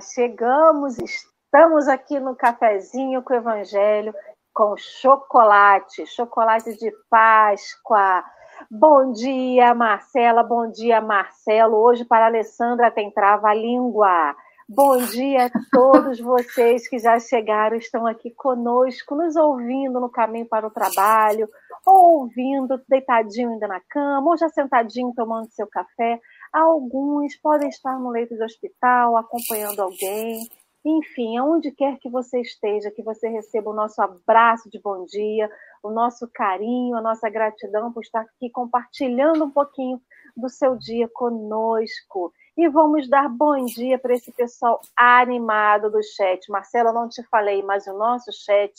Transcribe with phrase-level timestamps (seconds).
[0.00, 4.14] Chegamos, estamos aqui no cafezinho com o Evangelho,
[4.52, 8.24] com chocolate, chocolate de Páscoa.
[8.70, 11.76] Bom dia, Marcela, bom dia, Marcelo.
[11.76, 14.34] Hoje para a Alessandra tem trava-língua.
[14.66, 20.48] Bom dia a todos vocês que já chegaram, estão aqui conosco, nos ouvindo no caminho
[20.48, 21.46] para o trabalho,
[21.84, 26.18] ou ouvindo deitadinho ainda na cama, ou já sentadinho tomando seu café.
[26.54, 30.48] Alguns podem estar no leito de hospital, acompanhando alguém.
[30.84, 35.50] Enfim, aonde quer que você esteja, que você receba o nosso abraço de bom dia,
[35.82, 40.00] o nosso carinho, a nossa gratidão por estar aqui compartilhando um pouquinho
[40.36, 42.32] do seu dia conosco.
[42.56, 46.48] E vamos dar bom dia para esse pessoal animado do chat.
[46.48, 48.72] Marcela, não te falei, mas o nosso chat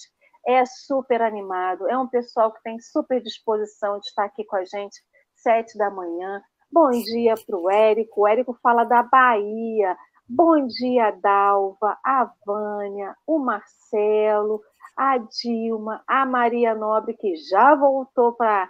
[0.47, 1.89] é super animado.
[1.89, 5.03] É um pessoal que tem super disposição de estar aqui com a gente
[5.35, 6.41] sete da manhã.
[6.75, 8.23] Bom dia para o Érico.
[8.23, 9.95] O Érico fala da Bahia.
[10.27, 14.61] Bom dia, Dalva, a Vânia, o Marcelo,
[14.93, 18.69] a Dilma, a Maria Nobre, que já voltou para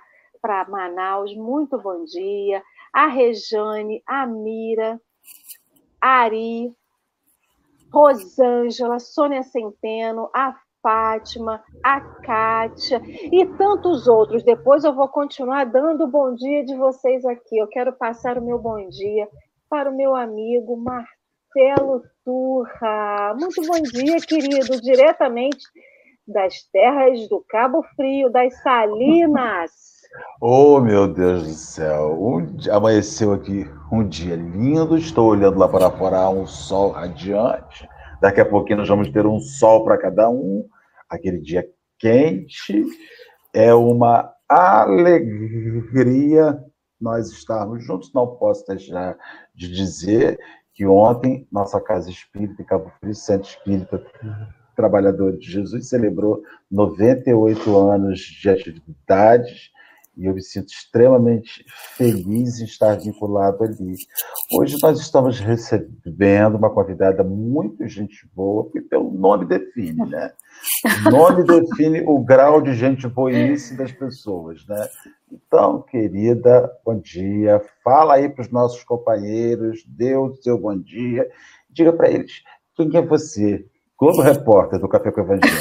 [0.70, 1.36] Manaus.
[1.36, 2.62] Muito bom dia.
[2.94, 5.02] A Rejane, a Mira,
[6.00, 6.72] a Ari,
[7.92, 14.44] Rosângela, Sônia Centeno, a Fátima, a Kátia e tantos outros.
[14.44, 17.58] Depois eu vou continuar dando o bom dia de vocês aqui.
[17.58, 19.28] Eu quero passar o meu bom dia
[19.67, 23.33] para o meu amigo Marcelo Turra.
[23.33, 25.66] Muito bom dia, querido, diretamente
[26.28, 29.72] das terras do Cabo Frio, das Salinas.
[30.39, 32.13] Oh, meu Deus do céu!
[32.13, 34.95] Um, amanheceu aqui um dia lindo.
[34.95, 37.89] Estou olhando lá para fora, um sol radiante.
[38.22, 40.63] Daqui a pouquinho nós vamos ter um sol para cada um
[41.10, 41.68] aquele dia
[42.00, 42.86] quente.
[43.54, 46.60] É uma alegria
[47.00, 48.12] nós estarmos juntos.
[48.14, 49.18] Não posso deixar
[49.54, 50.38] de dizer
[50.74, 54.06] que ontem nossa Casa Espírita em Cabo Frio, Centro Espírita
[54.76, 59.72] Trabalhador de Jesus, celebrou 98 anos de atividades
[60.18, 61.66] e eu me sinto extremamente
[61.96, 63.96] feliz em estar vinculado ali.
[64.58, 70.31] Hoje nós estamos recebendo uma convidada muito gente boa, porque pelo nome define, né?
[71.06, 74.88] O nome define o grau de gente boice das pessoas, né?
[75.31, 77.62] Então, querida, bom dia.
[77.84, 79.86] Fala aí para os nossos companheiros,
[80.18, 81.28] o seu bom dia.
[81.70, 82.31] Diga para eles
[82.75, 83.66] quem é você,
[83.98, 85.56] Globo Repórter do Café com Evangelho.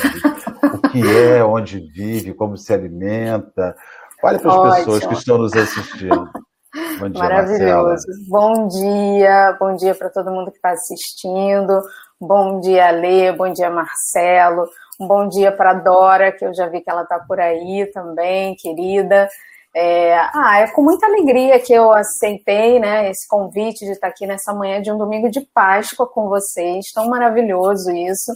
[0.75, 3.77] O que é, onde vive, como se alimenta,
[4.25, 4.77] Fale para as Ótimo.
[4.77, 6.31] pessoas que estão nos assistindo.
[6.99, 8.07] Bom dia, Maravilhoso.
[8.07, 8.17] Marcela.
[8.29, 11.81] Bom dia, bom dia para todo mundo que está assistindo.
[12.21, 14.67] Bom dia, Lê, bom dia, Marcelo.
[14.99, 18.57] Um bom dia para Dora, que eu já vi que ela está por aí também,
[18.57, 19.29] querida.
[19.75, 24.27] É, ah, é com muita alegria que eu aceitei né, esse convite de estar aqui
[24.27, 26.87] nessa manhã de um domingo de Páscoa com vocês.
[26.93, 28.33] Tão maravilhoso isso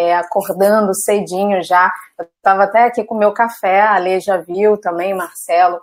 [0.00, 1.92] é, acordando cedinho já.
[2.18, 5.80] Eu estava até aqui com o meu café, a Lê já viu também, Marcelo,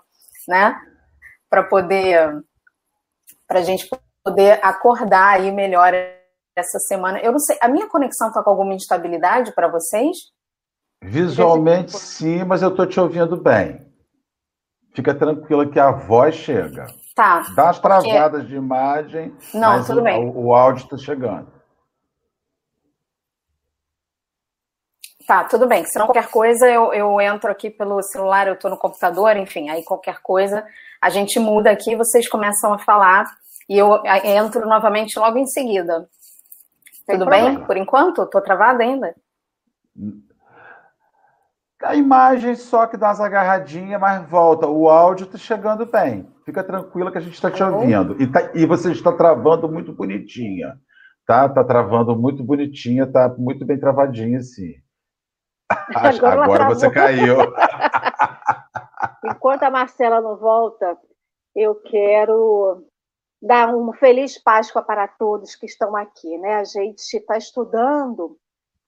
[0.47, 0.75] né?
[1.49, 2.43] Para poder,
[3.47, 3.87] para a gente
[4.23, 5.93] poder acordar aí melhor
[6.55, 7.19] essa semana.
[7.19, 10.17] Eu não sei, a minha conexão está com alguma instabilidade para vocês?
[11.03, 13.85] Visualmente sim, mas eu estou te ouvindo bem.
[14.95, 16.87] Fica tranquila que a voz chega.
[17.15, 17.45] Tá.
[17.55, 18.47] Dá as travadas porque...
[18.47, 20.31] de imagem, não, tudo o, bem.
[20.35, 21.56] o áudio está chegando.
[25.27, 25.83] Tá, tudo bem.
[25.83, 29.69] Se não qualquer coisa, eu, eu entro aqui pelo celular, eu estou no computador, enfim,
[29.69, 30.65] aí qualquer coisa,
[31.01, 33.25] a gente muda aqui, vocês começam a falar
[33.67, 36.07] e eu entro novamente logo em seguida.
[37.05, 37.59] Tudo bem?
[37.65, 38.23] Por enquanto?
[38.23, 39.13] Estou travada ainda?
[41.83, 44.65] A imagem só que dá as agarradinhas, mas volta.
[44.65, 46.25] O áudio está chegando bem.
[46.45, 47.75] Fica tranquila que a gente está te uhum.
[47.75, 48.21] ouvindo.
[48.21, 50.77] E, tá, e você está travando muito bonitinha.
[51.25, 51.49] Tá?
[51.49, 54.75] Tá travando muito bonitinha, tá muito bem travadinha, sim.
[55.69, 57.37] Agora, Agora você caiu.
[59.23, 60.97] Enquanto a Marcela não volta,
[61.55, 62.85] eu quero
[63.41, 66.37] dar uma feliz Páscoa para todos que estão aqui.
[66.37, 66.55] Né?
[66.55, 68.37] A gente está estudando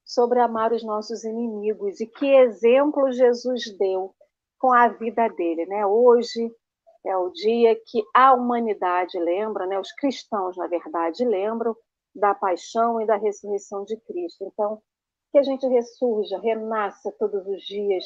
[0.04, 4.14] sobre amar os nossos inimigos e que exemplo Jesus deu
[4.58, 5.66] com a vida dele.
[5.66, 5.86] Né?
[5.86, 6.50] Hoje
[7.04, 9.78] é o dia que a humanidade lembra, né?
[9.78, 11.76] os cristãos, na verdade, lembram
[12.14, 14.44] da paixão e da ressurreição de Cristo.
[14.44, 14.82] Então,
[15.30, 18.04] que a gente ressurja, renasça todos os dias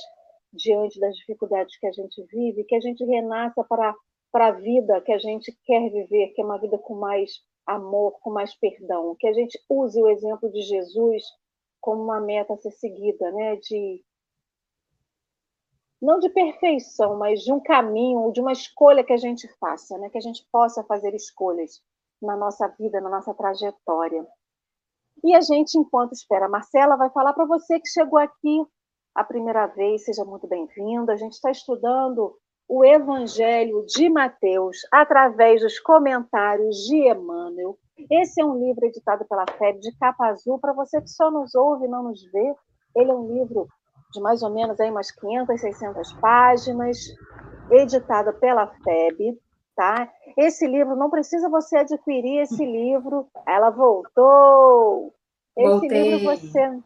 [0.52, 3.94] diante das dificuldades que a gente vive, que a gente renasça para,
[4.30, 7.32] para a vida que a gente quer viver, que é uma vida com mais
[7.66, 11.22] amor, com mais perdão, que a gente use o exemplo de Jesus
[11.80, 13.56] como uma meta a ser seguida, né?
[13.56, 14.02] De
[16.00, 20.10] não de perfeição, mas de um caminho, de uma escolha que a gente faça, né?
[20.10, 21.82] Que a gente possa fazer escolhas
[22.20, 24.26] na nossa vida, na nossa trajetória.
[25.24, 28.62] E a gente, enquanto espera a Marcela, vai falar para você que chegou aqui
[29.14, 31.10] a primeira vez, seja muito bem-vindo.
[31.10, 32.36] A gente está estudando
[32.68, 37.78] o Evangelho de Mateus através dos comentários de Emmanuel.
[38.10, 40.58] Esse é um livro editado pela FEB de capa azul.
[40.58, 42.54] Para você que só nos ouve e não nos vê,
[42.94, 43.66] ele é um livro
[44.12, 46.98] de mais ou menos aí umas 500, 600 páginas,
[47.70, 49.38] editado pela FEB.
[49.76, 50.08] Tá?
[50.36, 53.26] Esse livro, não precisa você adquirir esse livro.
[53.46, 55.12] Ela voltou.
[55.56, 56.02] Esse Voltei.
[56.02, 56.82] livro você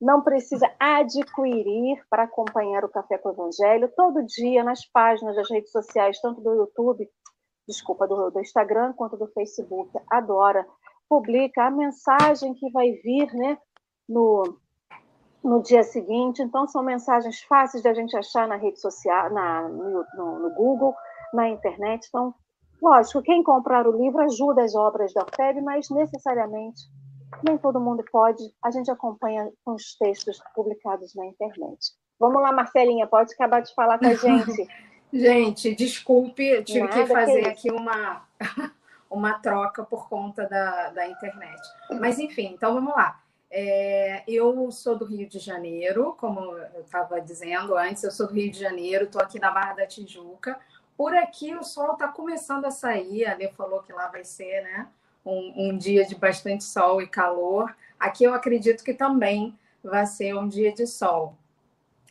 [0.00, 5.50] não precisa adquirir para acompanhar o Café com o Evangelho todo dia nas páginas das
[5.50, 7.08] redes sociais, tanto do YouTube,
[7.66, 9.90] desculpa, do, do Instagram quanto do Facebook.
[10.10, 10.66] Adora.
[11.08, 13.58] Publica a mensagem que vai vir né,
[14.08, 14.58] no,
[15.42, 16.42] no dia seguinte.
[16.42, 20.54] Então, são mensagens fáceis de a gente achar na rede social, na, no, no, no
[20.54, 20.94] Google,
[21.32, 22.06] na internet.
[22.08, 22.34] Então,
[22.80, 26.80] lógico, quem comprar o livro ajuda as obras da FEB, mas necessariamente
[27.42, 28.42] nem todo mundo pode.
[28.62, 31.92] A gente acompanha com os textos publicados na internet.
[32.18, 34.68] Vamos lá, Marcelinha, pode acabar de falar com a gente.
[35.12, 38.26] gente, desculpe, tive Nada, que fazer que aqui uma,
[39.10, 41.60] uma troca por conta da, da internet.
[42.00, 43.20] Mas, enfim, então vamos lá.
[43.50, 48.34] É, eu sou do Rio de Janeiro, como eu estava dizendo antes, eu sou do
[48.34, 50.58] Rio de Janeiro, estou aqui na Barra da Tijuca.
[50.98, 54.62] Por aqui o sol está começando a sair, a Lê falou que lá vai ser,
[54.62, 54.88] né?
[55.28, 57.74] um, um dia de bastante sol e calor.
[57.98, 61.36] Aqui eu acredito que também vai ser um dia de sol.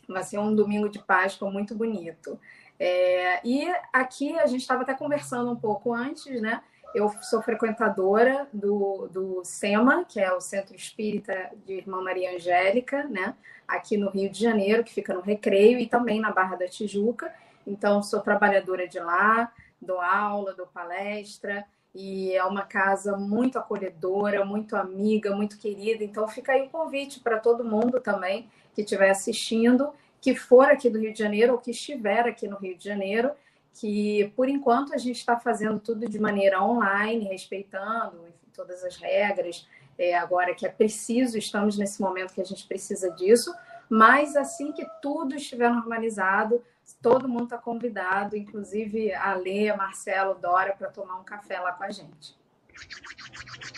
[0.08, 2.38] Vai ser um domingo de Páscoa muito bonito.
[2.78, 6.62] É, e aqui a gente estava até conversando um pouco antes, né?
[6.94, 13.04] Eu sou frequentadora do, do SEMA, que é o Centro Espírita de Irmã Maria Angélica,
[13.04, 13.34] né?
[13.66, 17.30] Aqui no Rio de Janeiro, que fica no Recreio, e também na Barra da Tijuca.
[17.68, 24.44] Então, sou trabalhadora de lá, dou aula, dou palestra, e é uma casa muito acolhedora,
[24.44, 26.04] muito amiga, muito querida.
[26.04, 30.88] Então fica aí o convite para todo mundo também que estiver assistindo, que for aqui
[30.88, 33.32] do Rio de Janeiro ou que estiver aqui no Rio de Janeiro,
[33.74, 38.96] que por enquanto a gente está fazendo tudo de maneira online, respeitando enfim, todas as
[38.96, 39.66] regras.
[39.98, 43.52] É, agora que é preciso, estamos nesse momento que a gente precisa disso,
[43.88, 46.62] mas assim que tudo estiver normalizado,
[47.02, 51.84] todo mundo está convidado, inclusive a Lê, Marcelo, Dora, para tomar um café lá com
[51.84, 52.36] a gente.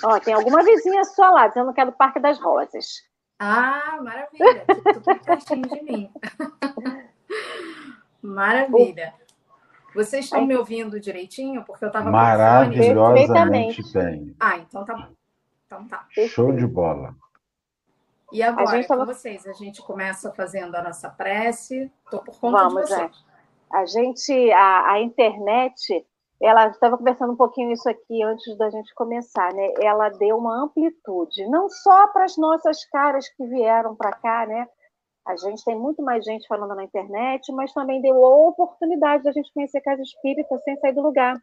[0.02, 3.08] Ó, tem alguma vizinha sua lá, dizendo que é do Parque das Rosas.
[3.38, 4.64] Ah, maravilha!
[4.66, 6.10] Tudo pertinho de mim.
[8.20, 9.14] maravilha.
[9.94, 11.64] Vocês estão me ouvindo direitinho?
[11.64, 14.36] Porque eu estava Maravilhosamente bem.
[14.38, 15.08] Ah, então tá bom.
[15.66, 16.06] Então tá.
[16.28, 17.14] Show de bola.
[18.32, 19.06] E agora, gente tava...
[19.06, 21.90] com vocês, a gente começa fazendo a nossa prece.
[22.04, 23.24] Estou por conta Vamos, de vocês.
[23.72, 23.76] É.
[23.76, 26.06] A gente, a, a internet,
[26.40, 29.74] ela estava conversando um pouquinho isso aqui antes da gente começar, né?
[29.80, 34.66] Ela deu uma amplitude, não só para as nossas caras que vieram para cá, né?
[35.26, 39.32] A gente tem muito mais gente falando na internet, mas também deu a oportunidade da
[39.32, 41.36] gente conhecer casa espírita sem sair do lugar.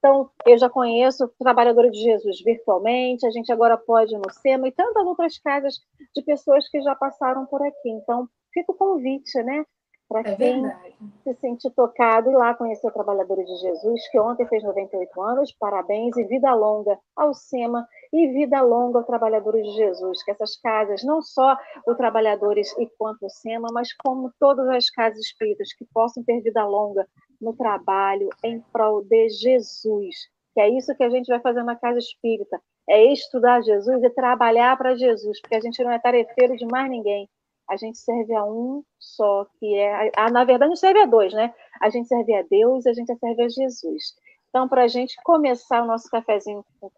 [0.00, 4.66] Então, eu já conheço Trabalhadora de Jesus virtualmente, a gente agora pode ir no SEMA
[4.66, 5.74] e tantas outras casas
[6.16, 7.90] de pessoas que já passaram por aqui.
[7.90, 9.62] Então, fica o convite, né?
[10.08, 10.96] Para é quem verdade.
[11.22, 15.52] se sente tocado, ir lá conhecer o Trabalhadora de Jesus, que ontem fez 98 anos,
[15.52, 20.56] parabéns, e vida longa ao SEMA e vida longa ao Trabalhadores de Jesus, que essas
[20.56, 25.74] casas, não só o Trabalhadores e quanto o SEMA, mas como todas as casas espíritas
[25.74, 27.06] que possam ter vida longa
[27.40, 30.16] no trabalho em prol de Jesus,
[30.54, 34.10] que é isso que a gente vai fazer na casa espírita, é estudar Jesus e
[34.10, 37.28] trabalhar para Jesus, porque a gente não é tarefeiro de mais ninguém,
[37.70, 40.10] a gente serve a um só, que é.
[40.16, 41.54] A, na verdade, a gente serve a dois, né?
[41.80, 44.16] A gente serve a Deus e a gente serve a Jesus.
[44.48, 46.90] Então, para a gente começar o nosso cafezinho com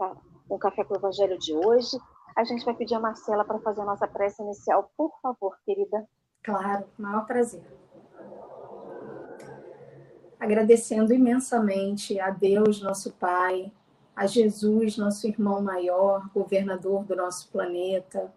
[0.48, 1.98] o café com o Evangelho de hoje,
[2.34, 6.08] a gente vai pedir a Marcela para fazer a nossa prece inicial, por favor, querida.
[6.42, 7.62] Claro, maior prazer.
[10.42, 13.70] Agradecendo imensamente a Deus, nosso Pai,
[14.16, 18.28] a Jesus, nosso irmão maior, governador do nosso planeta,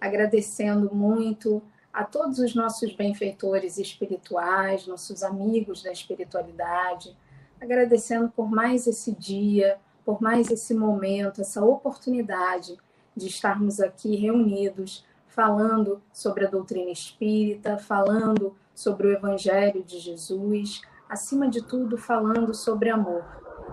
[0.00, 1.62] agradecendo muito
[1.92, 7.14] a todos os nossos benfeitores espirituais, nossos amigos da espiritualidade,
[7.60, 12.78] agradecendo por mais esse dia, por mais esse momento, essa oportunidade
[13.14, 20.80] de estarmos aqui reunidos, falando sobre a doutrina espírita, falando sobre o Evangelho de Jesus,
[21.10, 23.24] acima de tudo, falando sobre amor.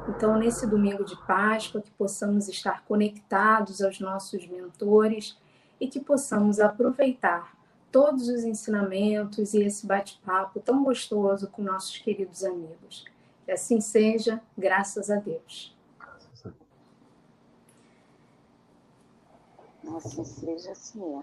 [0.09, 5.37] Então, nesse domingo de Páscoa, que possamos estar conectados aos nossos mentores
[5.79, 7.55] e que possamos aproveitar
[7.91, 13.05] todos os ensinamentos e esse bate-papo tão gostoso com nossos queridos amigos.
[13.45, 15.75] Que assim seja, graças a Deus.
[19.95, 21.21] Assim seja, assim.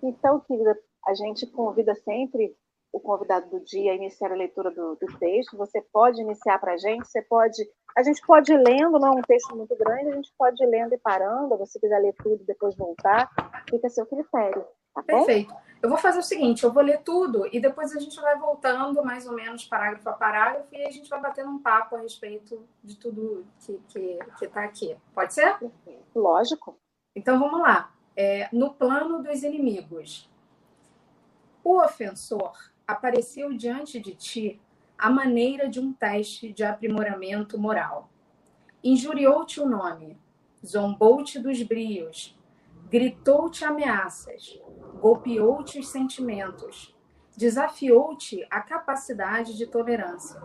[0.00, 2.56] Então, querida, a gente convida sempre
[2.96, 5.54] o convidado do dia a iniciar a leitura do, do texto.
[5.58, 7.62] Você pode iniciar para a gente, você pode.
[7.94, 10.66] A gente pode ir lendo, não é um texto muito grande, a gente pode ir
[10.66, 11.54] lendo e parando.
[11.54, 13.30] Se você quiser ler tudo e depois voltar,
[13.68, 14.64] fica a seu critério.
[14.94, 15.54] Tá Perfeito.
[15.82, 19.04] Eu vou fazer o seguinte: eu vou ler tudo e depois a gente vai voltando
[19.04, 22.66] mais ou menos parágrafo a parágrafo e a gente vai batendo um papo a respeito
[22.82, 24.96] de tudo que está que, que aqui.
[25.14, 25.54] Pode ser?
[26.14, 26.78] Lógico.
[27.14, 27.92] Então vamos lá.
[28.16, 30.30] É, no plano dos inimigos.
[31.62, 32.54] O ofensor
[32.86, 34.60] apareceu diante de ti
[34.96, 38.10] à maneira de um teste de aprimoramento moral.
[38.82, 40.16] Injuriou-te o nome,
[40.64, 42.38] zombou-te dos brios,
[42.88, 44.60] gritou-te ameaças,
[45.00, 46.94] golpeou-te os sentimentos,
[47.36, 50.40] desafiou-te a capacidade de tolerância,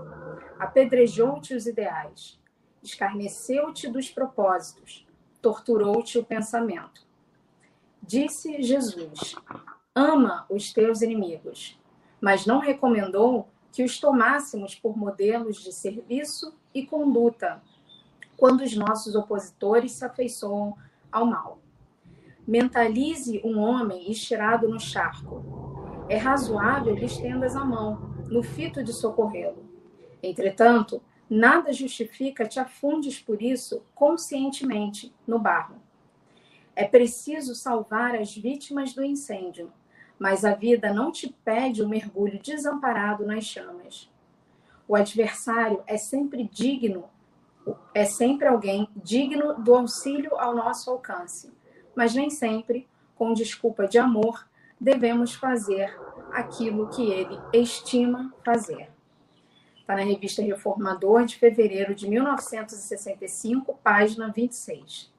[0.60, 2.40] apedrejou-te os ideais,
[2.84, 5.08] escarneceu-te dos propósitos,
[5.42, 7.06] torturou-te o pensamento.
[8.02, 9.36] Disse Jesus:
[9.96, 11.80] Ama os teus inimigos,
[12.22, 17.62] mas não recomendou que os tomássemos por modelos de serviço e conduta
[18.38, 20.78] quando os nossos opositores se afeiçoam
[21.12, 21.60] ao mal.
[22.48, 26.06] Mentalize um homem estirado no charco.
[26.10, 29.64] É razoável lhe estendas a mão, no fito de socorrê-lo.
[30.22, 35.76] Entretanto, nada justifica te afundes por isso conscientemente no barro.
[36.76, 39.72] É preciso salvar as vítimas do incêndio,
[40.22, 44.08] mas a vida não te pede o um mergulho desamparado nas chamas.
[44.88, 47.06] O adversário é sempre digno,
[47.92, 51.52] é sempre alguém digno do auxílio ao nosso alcance,
[51.96, 54.48] mas nem sempre, com desculpa de amor,
[54.80, 56.00] devemos fazer
[56.32, 58.92] aquilo que ele estima fazer.
[59.76, 65.12] Está na revista Reformador de fevereiro de 1965, página 26.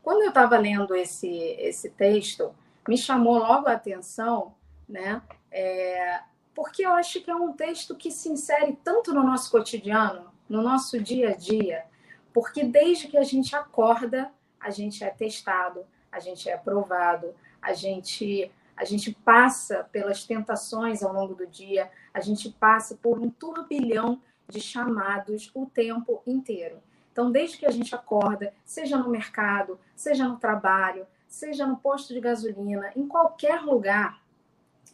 [0.00, 2.54] Quando eu estava lendo esse, esse texto,
[2.88, 4.54] me chamou logo a atenção,
[4.88, 5.22] né?
[5.50, 6.20] É,
[6.54, 10.62] porque eu acho que é um texto que se insere tanto no nosso cotidiano, no
[10.62, 11.84] nosso dia a dia,
[12.32, 17.72] porque desde que a gente acorda, a gente é testado, a gente é aprovado, a
[17.72, 23.30] gente a gente passa pelas tentações ao longo do dia, a gente passa por um
[23.30, 26.82] turbilhão de chamados o tempo inteiro.
[27.12, 32.12] Então, desde que a gente acorda, seja no mercado, seja no trabalho, seja no posto
[32.12, 34.22] de gasolina, em qualquer lugar,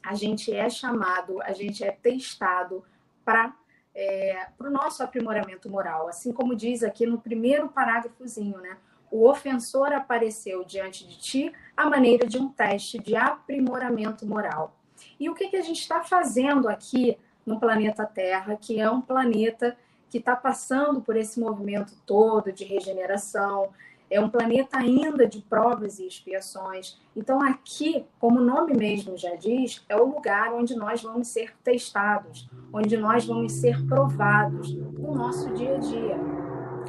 [0.01, 2.85] a gente é chamado, a gente é testado
[3.25, 3.53] para
[3.93, 6.07] é, o nosso aprimoramento moral.
[6.07, 8.79] Assim como diz aqui no primeiro parágrafozinho, né?
[9.11, 14.77] O ofensor apareceu diante de ti à maneira de um teste de aprimoramento moral.
[15.19, 19.01] E o que, que a gente está fazendo aqui no planeta Terra, que é um
[19.01, 19.77] planeta
[20.09, 23.71] que está passando por esse movimento todo de regeneração,
[24.11, 26.99] é um planeta ainda de provas e expiações.
[27.15, 31.55] Então, aqui, como o nome mesmo já diz, é o lugar onde nós vamos ser
[31.63, 36.17] testados, onde nós vamos ser provados no nosso dia a dia.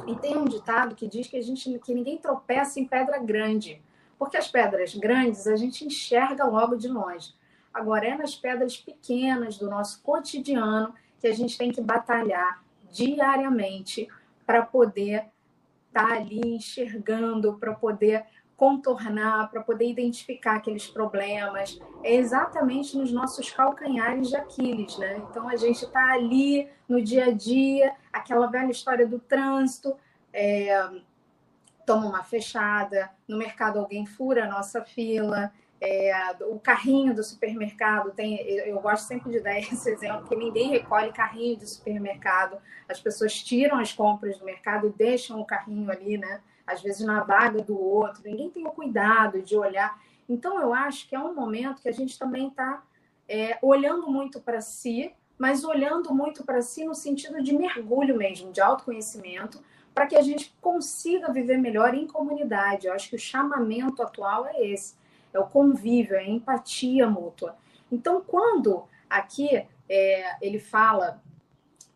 [0.06, 3.80] E tem um ditado que diz que a gente que ninguém tropeça em pedra grande,
[4.18, 7.34] porque as pedras grandes a gente enxerga logo de longe.
[7.72, 14.08] Agora é nas pedras pequenas do nosso cotidiano que a gente tem que batalhar diariamente
[14.44, 15.26] para poder
[15.90, 18.24] estar tá ali enxergando, para poder
[18.56, 21.80] contornar, para poder identificar aqueles problemas.
[22.04, 25.16] É exatamente nos nossos calcanhares de Aquiles, né?
[25.30, 29.96] Então a gente está ali no dia a dia, aquela velha história do trânsito,
[30.30, 30.90] é,
[31.86, 35.50] toma uma fechada, no mercado alguém fura a nossa fila,
[35.80, 40.70] é, o carrinho do supermercado tem, eu gosto sempre de dar esse exemplo, que ninguém
[40.70, 42.58] recolhe carrinho de supermercado,
[42.88, 46.40] as pessoas tiram as compras do mercado e deixam o carrinho ali, né?
[46.66, 49.98] Às vezes na vaga do outro, ninguém tem o cuidado de olhar.
[50.28, 52.82] Então eu acho que é um momento que a gente também está
[53.26, 58.52] é, olhando muito para si, mas olhando muito para si no sentido de mergulho mesmo,
[58.52, 59.62] de autoconhecimento,
[59.94, 62.86] para que a gente consiga viver melhor em comunidade.
[62.86, 64.99] Eu acho que o chamamento atual é esse
[65.32, 67.56] é o convívio, é a empatia mútua.
[67.90, 71.20] Então, quando aqui é, ele fala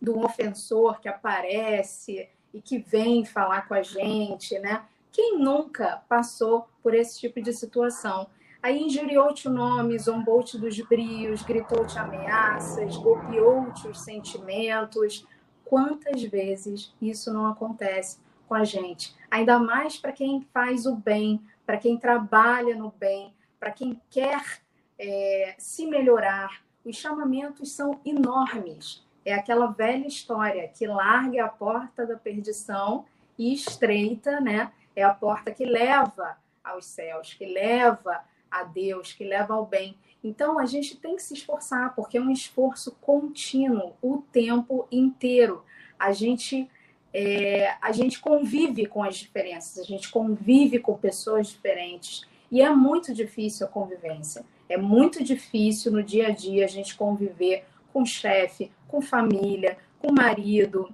[0.01, 4.85] do ofensor que aparece e que vem falar com a gente, né?
[5.11, 8.29] Quem nunca passou por esse tipo de situação?
[8.61, 15.27] Aí injuriou-te o nome, zombou-te dos brios, gritou-te ameaças, golpeou-te os sentimentos.
[15.65, 19.15] Quantas vezes isso não acontece com a gente?
[19.31, 24.61] Ainda mais para quem faz o bem, para quem trabalha no bem, para quem quer
[24.99, 26.63] é, se melhorar.
[26.85, 29.05] Os chamamentos são enormes.
[29.25, 33.07] É aquela velha história que larga a porta da perdição
[33.39, 34.71] e estreita, né?
[34.95, 39.97] É a porta que leva aos céus, que leva a Deus, que leva ao bem.
[40.23, 45.65] Então a gente tem que se esforçar, porque é um esforço contínuo, o tempo inteiro.
[45.99, 46.71] A gente
[47.17, 52.69] é, a gente convive com as diferenças, a gente convive com pessoas diferentes e é
[52.71, 54.45] muito difícil a convivência.
[54.69, 60.13] É muito difícil no dia a dia a gente conviver com chefe, com família, com
[60.13, 60.93] marido,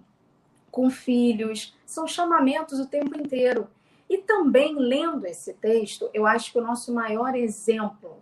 [0.71, 1.75] com filhos.
[1.87, 3.69] São chamamentos o tempo inteiro.
[4.09, 8.19] E também lendo esse texto, eu acho que o nosso maior exemplo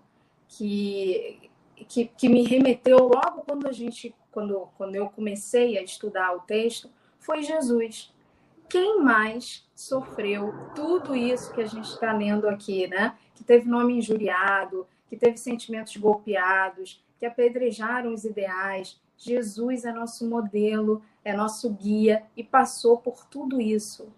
[0.46, 1.50] que,
[1.88, 6.40] que, que me remeteu logo quando a gente, quando, quando eu comecei a estudar o
[6.40, 6.88] texto,
[7.28, 8.10] foi Jesus.
[8.70, 13.18] Quem mais sofreu tudo isso que a gente está lendo aqui, né?
[13.34, 18.98] Que teve nome injuriado, que teve sentimentos golpeados, que apedrejaram os ideais.
[19.18, 24.08] Jesus é nosso modelo, é nosso guia e passou por tudo isso.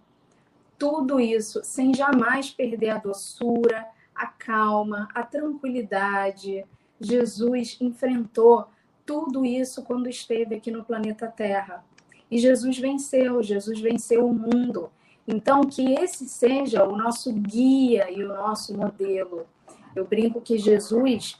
[0.78, 6.64] Tudo isso sem jamais perder a doçura, a calma, a tranquilidade.
[7.00, 8.68] Jesus enfrentou
[9.04, 11.84] tudo isso quando esteve aqui no planeta Terra.
[12.30, 14.90] E Jesus venceu, Jesus venceu o mundo.
[15.26, 19.46] Então, que esse seja o nosso guia e o nosso modelo.
[19.94, 21.38] Eu brinco que Jesus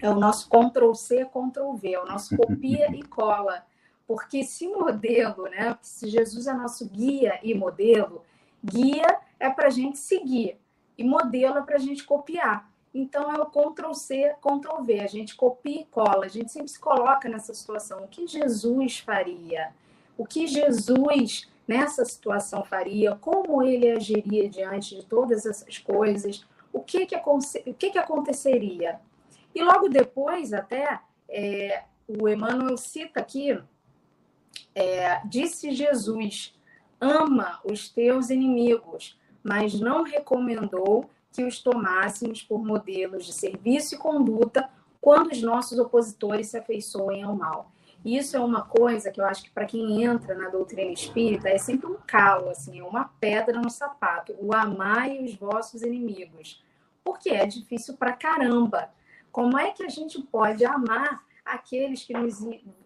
[0.00, 3.64] é o nosso Ctrl-C, Ctrl-V, é o nosso copia e cola.
[4.06, 5.76] Porque se modelo, né?
[5.82, 8.22] Se Jesus é nosso guia e modelo,
[8.64, 10.58] guia é para a gente seguir
[10.96, 12.70] e modelo é para a gente copiar.
[12.94, 15.00] Então é o Ctrl-C, Ctrl-V.
[15.00, 18.04] A gente copia e cola, a gente sempre se coloca nessa situação.
[18.04, 19.74] O que Jesus faria?
[20.16, 26.80] O que Jesus nessa situação faria, como ele agiria diante de todas essas coisas, o
[26.80, 29.00] que que, o que, que aconteceria.
[29.54, 33.58] E logo depois, até, é, o Emmanuel cita aqui,
[34.74, 36.54] é, disse Jesus,
[37.00, 43.98] ama os teus inimigos, mas não recomendou que os tomássemos por modelos de serviço e
[43.98, 44.68] conduta
[45.00, 47.70] quando os nossos opositores se afeiçoem ao mal.
[48.06, 51.58] Isso é uma coisa que eu acho que para quem entra na doutrina espírita é
[51.58, 54.32] sempre um calo, assim, é uma pedra no sapato.
[54.38, 56.62] O amai os vossos inimigos.
[57.02, 58.90] Porque é difícil para caramba.
[59.32, 62.38] Como é que a gente pode amar aqueles que, nos,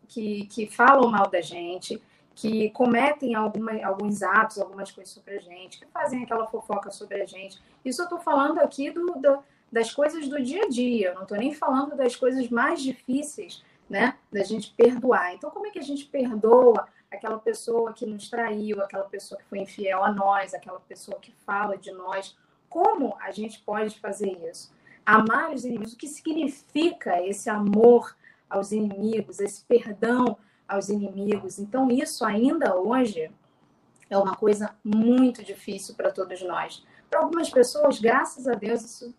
[0.09, 2.03] que, que falam mal da gente,
[2.35, 7.21] que cometem alguma, alguns atos, algumas coisas sobre a gente, que fazem aquela fofoca sobre
[7.21, 7.61] a gente?
[7.85, 11.25] Isso eu estou falando aqui do, do, das coisas do dia a dia, eu não
[11.25, 14.17] estou nem falando das coisas mais difíceis né?
[14.33, 15.35] Da gente perdoar.
[15.35, 19.49] Então, como é que a gente perdoa aquela pessoa que nos traiu, aquela pessoa que
[19.49, 22.39] foi infiel a nós, aquela pessoa que fala de nós?
[22.69, 24.73] Como a gente pode fazer isso?
[25.05, 28.17] Amar os inimigos, o que significa esse amor
[28.49, 31.59] aos inimigos, esse perdão aos inimigos?
[31.59, 33.29] Então, isso ainda hoje
[34.09, 36.87] é uma coisa muito difícil para todos nós.
[37.11, 39.13] Para algumas pessoas, graças a Deus, isso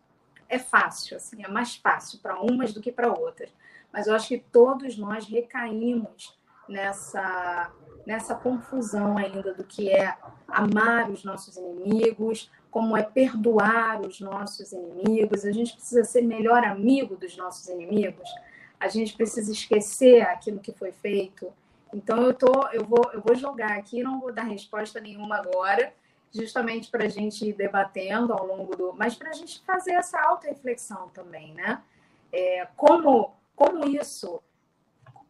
[0.48, 3.50] é fácil, assim, é mais fácil para umas do que para outras
[3.92, 7.72] mas eu acho que todos nós recaímos nessa,
[8.06, 10.16] nessa confusão ainda do que é
[10.48, 15.46] amar os nossos inimigos, como é perdoar os nossos inimigos.
[15.46, 18.30] A gente precisa ser melhor amigo dos nossos inimigos.
[18.80, 21.52] A gente precisa esquecer aquilo que foi feito.
[21.94, 25.94] Então eu tô, eu vou, eu vou jogar aqui, não vou dar resposta nenhuma agora,
[26.34, 30.18] justamente para a gente ir debatendo ao longo do, mas para a gente fazer essa
[30.22, 31.82] auto-reflexão também, né?
[32.32, 34.42] É, como como isso,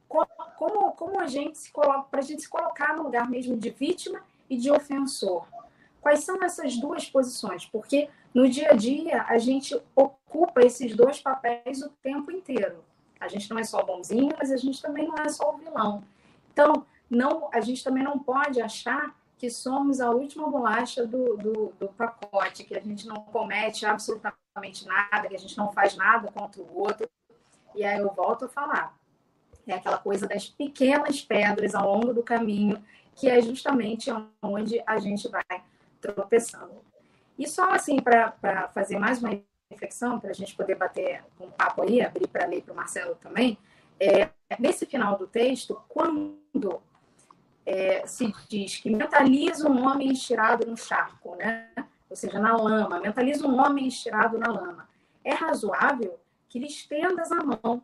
[0.08, 3.70] como, como a gente se coloca, para a gente se colocar no lugar mesmo de
[3.70, 5.46] vítima e de ofensor.
[6.00, 7.65] Quais são essas duas posições?
[7.65, 12.82] Porque no dia a dia a gente ocupa esses dois papéis o tempo inteiro.
[13.20, 16.02] A gente não é só bonzinho, mas a gente também não é só o vilão.
[16.54, 21.74] Então, não, a gente também não pode achar que somos a última bolacha do, do,
[21.78, 26.32] do, pacote, que a gente não comete absolutamente nada, que a gente não faz nada
[26.32, 27.10] contra o outro,
[27.76, 28.98] e aí eu volto a falar.
[29.68, 32.84] É aquela coisa das pequenas pedras ao longo do caminho,
[33.16, 34.10] que é justamente
[34.42, 35.44] onde a gente vai
[36.00, 36.82] tropeçando.
[37.38, 41.84] E só assim, para fazer mais uma reflexão, para a gente poder bater um papo
[41.84, 43.58] aí, abrir para ler para o Marcelo também,
[44.00, 44.30] é,
[44.60, 46.82] nesse final do texto, quando
[47.66, 51.70] é, se diz que mentaliza um homem estirado no charco, né?
[52.12, 54.90] ou seja, na lama, mentaliza um homem estirado na lama.
[55.24, 56.20] É razoável
[56.52, 57.82] que lhe estendas a mão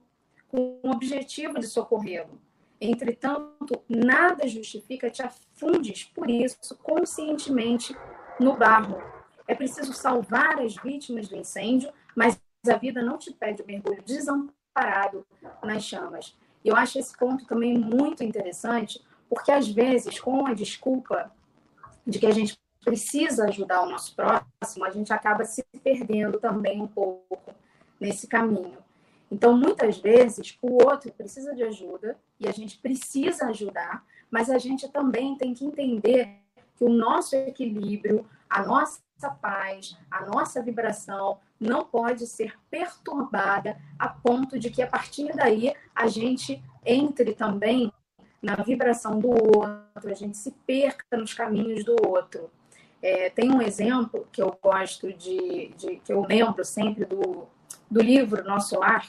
[0.49, 2.37] com o objetivo de socorrê-lo.
[2.81, 7.95] Entretanto, nada justifica te afundes por isso conscientemente
[8.37, 9.01] no barro.
[9.47, 14.03] É preciso salvar as vítimas do incêndio, mas a vida não te pede o mergulho
[14.03, 15.25] desamparado
[15.63, 16.35] nas chamas.
[16.63, 21.31] Eu acho esse ponto também muito interessante, porque às vezes, com a desculpa
[22.05, 26.81] de que a gente precisa ajudar o nosso próximo, a gente acaba se perdendo também
[26.81, 27.55] um pouco
[27.99, 28.77] nesse caminho.
[29.31, 34.57] Então, muitas vezes, o outro precisa de ajuda e a gente precisa ajudar, mas a
[34.57, 36.37] gente também tem que entender
[36.75, 39.01] que o nosso equilíbrio, a nossa
[39.41, 45.73] paz, a nossa vibração não pode ser perturbada a ponto de que a partir daí
[45.93, 47.91] a gente entre também
[48.41, 52.49] na vibração do outro, a gente se perca nos caminhos do outro.
[53.01, 57.47] É, tem um exemplo que eu gosto de, de, que eu lembro sempre do,
[57.89, 59.07] do livro Nosso Lar,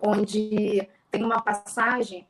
[0.00, 2.26] onde tem uma passagem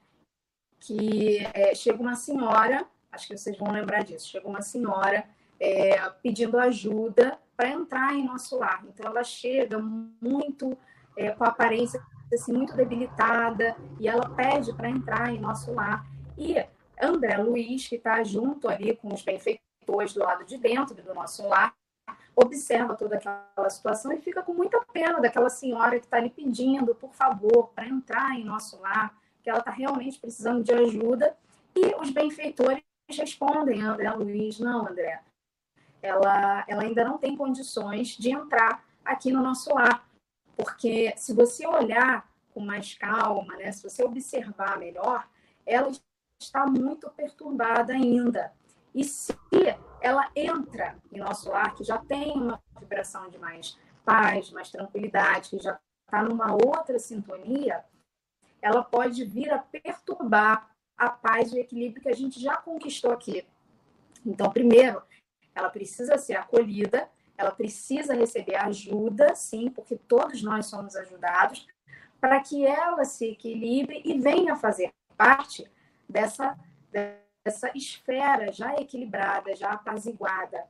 [0.78, 5.24] que é, chega uma senhora, acho que vocês vão lembrar disso, chega uma senhora
[5.58, 8.84] é, pedindo ajuda para entrar em nosso lar.
[8.86, 10.76] Então ela chega muito
[11.16, 16.04] é, com a aparência assim, muito debilitada e ela pede para entrar em nosso lar.
[16.36, 16.54] E
[17.00, 21.46] André Luiz, que está junto ali com os benfeitores do lado de dentro do nosso
[21.46, 21.74] lar,
[22.34, 26.94] observa toda aquela situação e fica com muita pena daquela senhora que está ali pedindo,
[26.94, 31.36] por favor, para entrar em nosso lar, que ela está realmente precisando de ajuda.
[31.74, 35.20] E os benfeitores respondem André Luiz: não, André,
[36.02, 40.06] ela, ela ainda não tem condições de entrar aqui no nosso lar.
[40.56, 45.28] Porque se você olhar com mais calma, né, se você observar melhor,
[45.64, 45.90] ela
[46.40, 48.52] está muito perturbada ainda.
[48.94, 49.34] E se
[50.06, 55.50] ela entra em nosso lar, que já tem uma vibração de mais paz, mais tranquilidade,
[55.50, 57.84] que já está numa outra sintonia,
[58.62, 63.10] ela pode vir a perturbar a paz e o equilíbrio que a gente já conquistou
[63.10, 63.44] aqui.
[64.24, 65.02] Então, primeiro,
[65.52, 71.66] ela precisa ser acolhida, ela precisa receber ajuda, sim, porque todos nós somos ajudados,
[72.20, 75.68] para que ela se equilibre e venha fazer parte
[76.08, 76.56] dessa,
[76.92, 77.25] dessa
[77.74, 80.64] esfera já equilibrada, já apaziguada.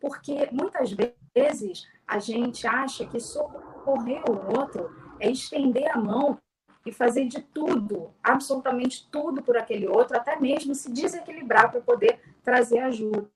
[0.00, 0.94] Porque muitas
[1.34, 4.90] vezes a gente acha que socorrer o outro
[5.20, 6.38] é estender a mão
[6.84, 12.20] e fazer de tudo, absolutamente tudo por aquele outro, até mesmo se desequilibrar para poder
[12.42, 13.30] trazer ajuda.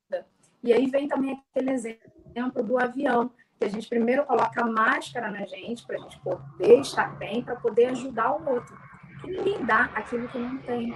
[0.62, 5.30] E aí vem também aquele exemplo do avião, que a gente primeiro coloca a máscara
[5.30, 8.76] na gente, para a gente poder estar bem, para poder ajudar o outro.
[9.20, 10.92] Que ninguém dá aquilo que não tem.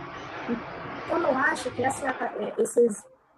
[1.11, 2.87] Então, eu acho que essa, é, esse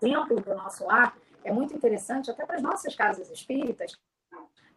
[0.02, 3.98] exemplo do nosso lar é muito interessante, até para as nossas casas espíritas,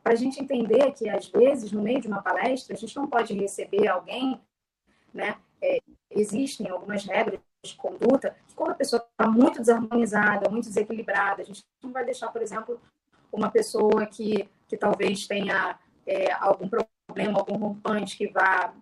[0.01, 3.05] para a gente entender que, às vezes, no meio de uma palestra, a gente não
[3.05, 4.39] pode receber alguém,
[5.13, 5.35] né?
[5.61, 5.79] É,
[6.09, 11.45] existem algumas regras de conduta, que quando a pessoa está muito desarmonizada, muito desequilibrada, a
[11.45, 12.79] gente não vai deixar, por exemplo,
[13.29, 15.77] uma pessoa que, que talvez tenha
[16.07, 18.73] é, algum problema, algum rompante que vá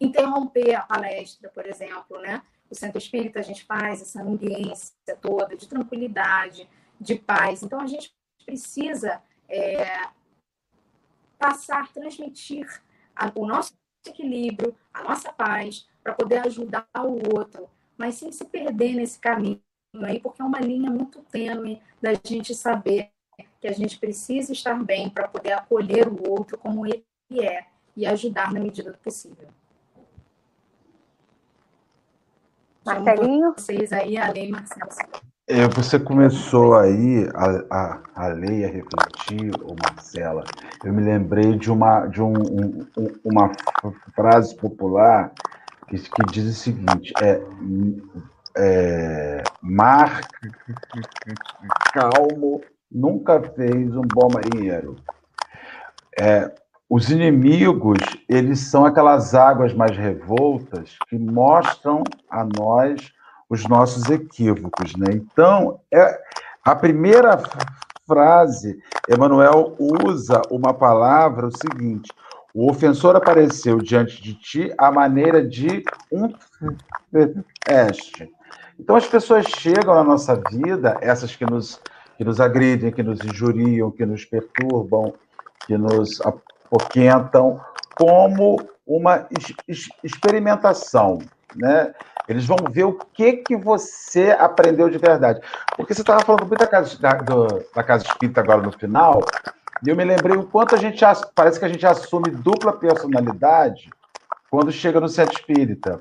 [0.00, 2.40] interromper a palestra, por exemplo, né?
[2.70, 6.68] O centro espírita a gente faz essa ambiência toda de tranquilidade,
[7.00, 7.62] de paz.
[7.62, 10.08] Então a gente precisa é,
[11.38, 12.66] passar, transmitir
[13.14, 13.74] a, o nosso
[14.06, 19.60] equilíbrio, a nossa paz, para poder ajudar o outro, mas sem se perder nesse caminho
[20.04, 23.10] aí, porque é uma linha muito tênue da gente saber
[23.60, 28.06] que a gente precisa estar bem para poder acolher o outro como ele é e
[28.06, 29.48] ajudar na medida do possível.
[32.86, 33.52] Marcelinho?
[33.56, 34.90] Vocês aí, a lei Marcelo.
[35.48, 40.44] É, você começou aí a, a, a ler, a refletir, ô Marcela.
[40.84, 42.86] Eu me lembrei de uma, de um, um,
[43.24, 43.52] uma
[44.14, 45.32] frase popular
[45.88, 47.40] que, que diz o seguinte: é,
[48.56, 50.20] é, mar
[51.92, 54.96] calmo nunca fez um bom marinheiro.
[56.18, 56.50] É,
[56.88, 63.12] os inimigos, eles são aquelas águas mais revoltas que mostram a nós
[63.48, 65.06] os nossos equívocos, né?
[65.12, 66.20] Então, é,
[66.64, 67.40] a primeira
[68.06, 72.12] frase, Emmanuel usa uma palavra, o seguinte:
[72.54, 76.32] o ofensor apareceu diante de ti à maneira de um
[77.60, 78.32] teste.
[78.78, 81.80] Então as pessoas chegam na nossa vida, essas que nos,
[82.16, 85.12] que nos agridem, que nos injuriam, que nos perturbam,
[85.66, 86.20] que nos
[86.66, 87.60] apoquentam,
[87.96, 89.26] como uma
[90.02, 91.18] experimentação,
[91.54, 91.94] né?
[92.28, 95.40] Eles vão ver o que que você aprendeu de verdade.
[95.76, 99.22] Porque você estava falando muito da casa, da, do, da casa espírita agora no final,
[99.84, 103.90] e eu me lembrei o quanto a gente parece que a gente assume dupla personalidade
[104.50, 106.00] quando chega no centro espírita.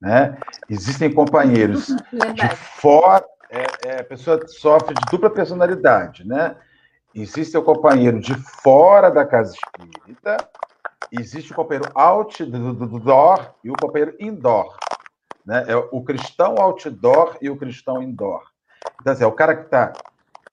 [0.00, 0.36] Né?
[0.68, 6.56] Existem companheiros de fora, é, é, a pessoa sofre de dupla personalidade, né?
[7.14, 10.36] Existe o companheiro de fora da casa espírita,
[11.10, 14.76] existe o companheiro outdoor e o companheiro indoor.
[15.44, 15.64] Né?
[15.68, 18.42] É o cristão outdoor e o cristão indoor.
[19.00, 19.92] Então, assim, é o cara que está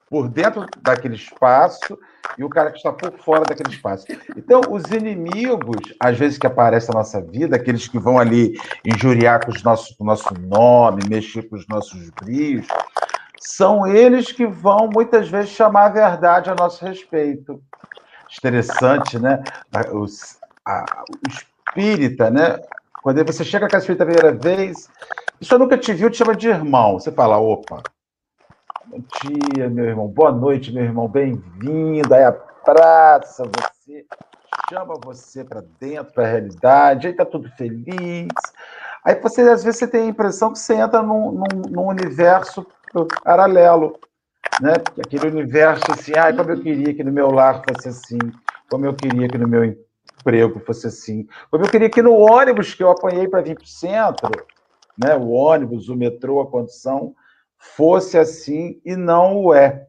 [0.10, 1.98] por dentro daquele espaço
[2.38, 4.06] e o cara que está por fora daquele espaço.
[4.36, 9.46] Então, os inimigos, às vezes que aparecem na nossa vida, aqueles que vão ali injuriar
[9.46, 12.68] com, os nossos, com o nosso nome, mexer com os nossos brios,
[13.40, 17.62] são eles que vão muitas vezes chamar a verdade a nosso respeito.
[18.38, 19.42] Interessante, né?
[19.92, 20.06] O,
[20.66, 22.60] a, o espírita, né?
[23.02, 24.90] Quando você chega com a espírita a primeira vez,
[25.50, 27.00] eu nunca te viu, te chama de irmão.
[27.00, 27.82] Você fala, opa,
[28.86, 32.14] bom dia, meu irmão, boa noite, meu irmão, bem-vindo.
[32.14, 34.06] Aí abraça você,
[34.70, 38.28] chama você para dentro, para a realidade, aí tá tudo feliz.
[39.04, 42.68] Aí você, às vezes, você tem a impressão que você entra num, num, num universo
[43.24, 44.00] paralelo,
[44.62, 44.74] né?
[45.04, 48.18] Aquele universo assim, ai, como eu queria que no meu lar fosse assim,
[48.70, 52.74] como eu queria que no meu emprego fosse assim, como eu queria que no ônibus
[52.74, 54.32] que eu apanhei para vir para o centro,
[54.98, 55.16] né?
[55.16, 57.16] O ônibus, o metrô, a condição
[57.58, 59.88] fosse assim e não o é.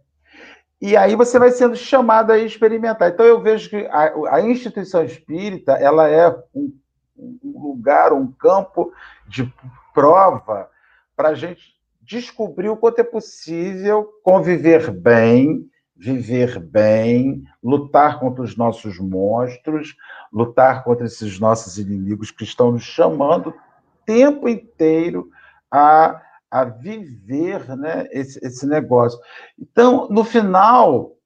[0.80, 3.10] E aí você vai sendo chamado a experimentar.
[3.10, 6.72] Então eu vejo que a, a instituição espírita ela é um,
[7.16, 8.92] um lugar, um campo
[9.28, 9.52] de
[9.92, 10.70] prova
[11.14, 11.79] para a gente
[12.10, 19.94] descobrir o quanto é possível conviver bem, viver bem, lutar contra os nossos monstros,
[20.32, 23.54] lutar contra esses nossos inimigos que estão nos chamando o
[24.04, 25.30] tempo inteiro
[25.70, 26.20] a,
[26.50, 29.20] a viver né, esse, esse negócio.
[29.56, 31.16] Então, no final, o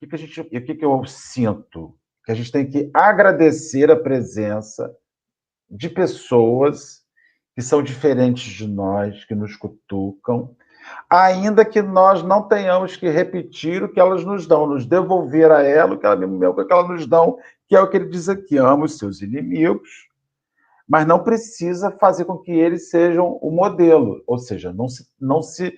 [0.00, 1.98] que, que, a gente, o que, que eu sinto?
[2.26, 4.94] Que a gente tem que agradecer a presença
[5.70, 7.05] de pessoas
[7.56, 10.54] que são diferentes de nós, que nos cutucam,
[11.08, 15.62] ainda que nós não tenhamos que repetir o que elas nos dão, nos devolver a
[15.62, 16.16] ela o que, ela,
[16.50, 19.22] o que elas nos dão, que é o que ele diz aqui: ama os seus
[19.22, 20.06] inimigos,
[20.86, 25.40] mas não precisa fazer com que eles sejam o modelo, ou seja, não se, não
[25.40, 25.74] se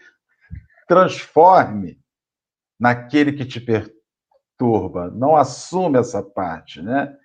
[0.89, 1.97] transforme
[2.79, 7.17] naquele que te perturba, não assume essa parte, né?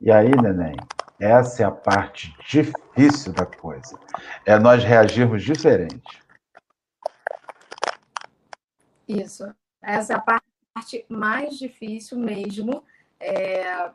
[0.00, 0.76] E aí, neném,
[1.20, 3.98] essa é a parte difícil da coisa.
[4.46, 6.22] É nós reagirmos diferente.
[9.06, 9.52] Isso.
[9.82, 12.84] Essa é a parte mais difícil mesmo.
[13.18, 13.90] É...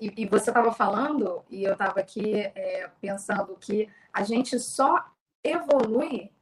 [0.00, 5.04] E, e, você estava falando, e eu estava aqui é, pensando que a gente só
[5.44, 6.32] evolui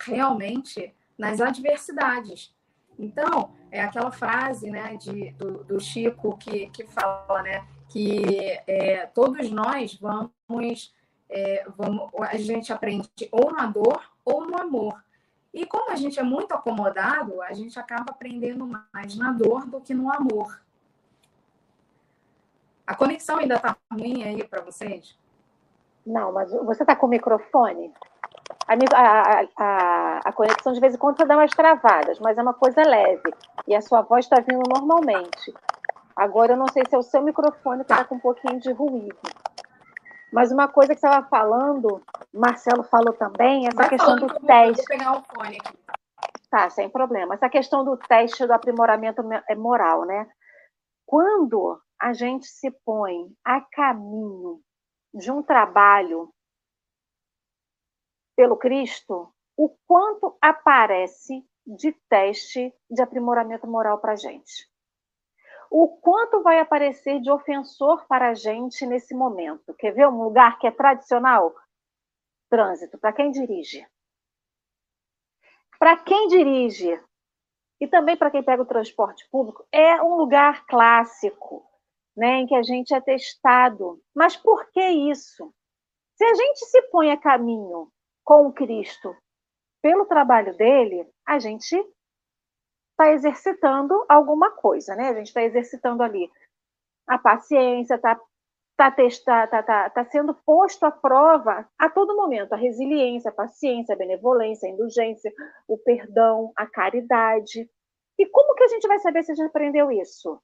[0.00, 2.54] realmente nas adversidades.
[2.98, 7.66] Então, é aquela frase né, de, do, do Chico que, que fala, né?
[7.90, 10.94] Que é, todos nós vamos,
[11.28, 15.02] é, vamos, a gente aprende ou na dor ou no amor.
[15.52, 19.80] E como a gente é muito acomodado, a gente acaba aprendendo mais na dor do
[19.80, 20.60] que no amor.
[22.86, 25.18] A conexão ainda está ruim aí para vocês?
[26.06, 27.92] Não, mas você está com o microfone?
[28.66, 32.54] A, a, a, a, conexão de vez em quando dá umas travadas, mas é uma
[32.54, 33.34] coisa leve.
[33.66, 35.52] E a sua voz está vindo normalmente.
[36.16, 38.72] Agora eu não sei se é o seu microfone que está com um pouquinho de
[38.72, 39.16] ruído.
[40.32, 44.46] Mas uma coisa que você estava falando, Marcelo falou também, essa Vai questão do que
[44.46, 44.76] teste.
[44.76, 45.78] Vou pegar o fone aqui.
[46.50, 47.34] Tá, sem problema.
[47.34, 50.28] Essa questão do teste do aprimoramento é moral, né?
[51.06, 54.60] Quando a gente se põe a caminho
[55.12, 56.32] de um trabalho
[58.36, 64.69] pelo Cristo, o quanto aparece de teste de aprimoramento moral para a gente
[65.70, 69.72] o quanto vai aparecer de ofensor para a gente nesse momento.
[69.74, 71.54] Quer ver um lugar que é tradicional?
[72.50, 73.86] Trânsito, para quem dirige.
[75.78, 77.00] Para quem dirige
[77.80, 81.64] e também para quem pega o transporte público, é um lugar clássico,
[82.14, 84.02] né, em que a gente é testado.
[84.14, 85.54] Mas por que isso?
[86.16, 87.90] Se a gente se põe a caminho
[88.22, 89.16] com o Cristo
[89.80, 91.74] pelo trabalho dele, a gente
[93.00, 95.08] está exercitando alguma coisa, né?
[95.08, 96.30] A gente está exercitando ali
[97.06, 98.14] a paciência, está
[98.76, 103.34] tá, tá, tá, tá, tá sendo posto à prova a todo momento a resiliência, a
[103.34, 105.32] paciência, a benevolência, a indulgência,
[105.66, 107.68] o perdão, a caridade.
[108.18, 110.38] E como que a gente vai saber se a gente aprendeu isso?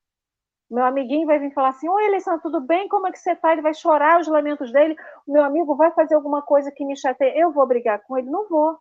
[0.71, 2.89] Meu amiguinho vai vir falar assim: Oi, Alessandro, tudo bem?
[2.89, 3.53] Como é que você está?
[3.53, 4.97] Ele vai chorar os lamentos dele.
[5.27, 7.39] O meu amigo vai fazer alguma coisa que me chateia.
[7.39, 8.29] Eu vou brigar com ele?
[8.29, 8.79] Não vou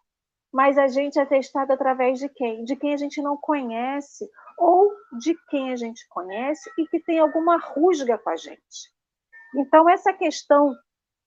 [0.55, 2.63] mas a gente é testado através de quem?
[2.63, 4.25] De quem a gente não conhece,
[4.57, 4.89] ou
[5.19, 8.89] de quem a gente conhece e que tem alguma rusga com a gente.
[9.53, 10.73] Então, essa questão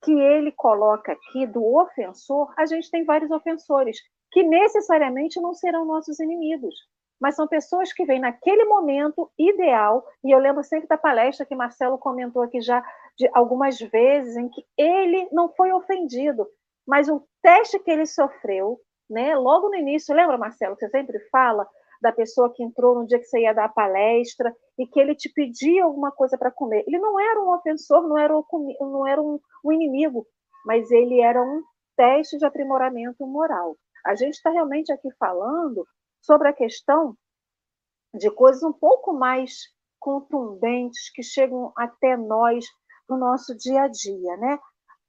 [0.03, 3.99] que ele coloca aqui do ofensor, a gente tem vários ofensores,
[4.33, 6.75] que necessariamente não serão nossos inimigos,
[7.21, 11.55] mas são pessoas que vêm naquele momento ideal, e eu lembro sempre da palestra que
[11.55, 12.83] Marcelo comentou aqui já
[13.35, 16.49] algumas vezes, em que ele não foi ofendido,
[16.87, 19.37] mas o teste que ele sofreu né?
[19.37, 21.67] Logo no início, lembra, Marcelo, você sempre fala
[22.01, 25.15] da pessoa que entrou no dia que você ia dar a palestra e que ele
[25.15, 26.85] te pedia alguma coisa para comer.
[26.87, 28.45] Ele não era um ofensor, não era, um,
[28.81, 30.27] não era um, um inimigo,
[30.65, 31.63] mas ele era um
[31.97, 33.77] teste de aprimoramento moral.
[34.07, 35.85] A gente está realmente aqui falando
[36.21, 37.17] sobre a questão
[38.15, 39.53] de coisas um pouco mais
[39.99, 42.65] contundentes que chegam até nós
[43.09, 44.59] no nosso dia a dia, né?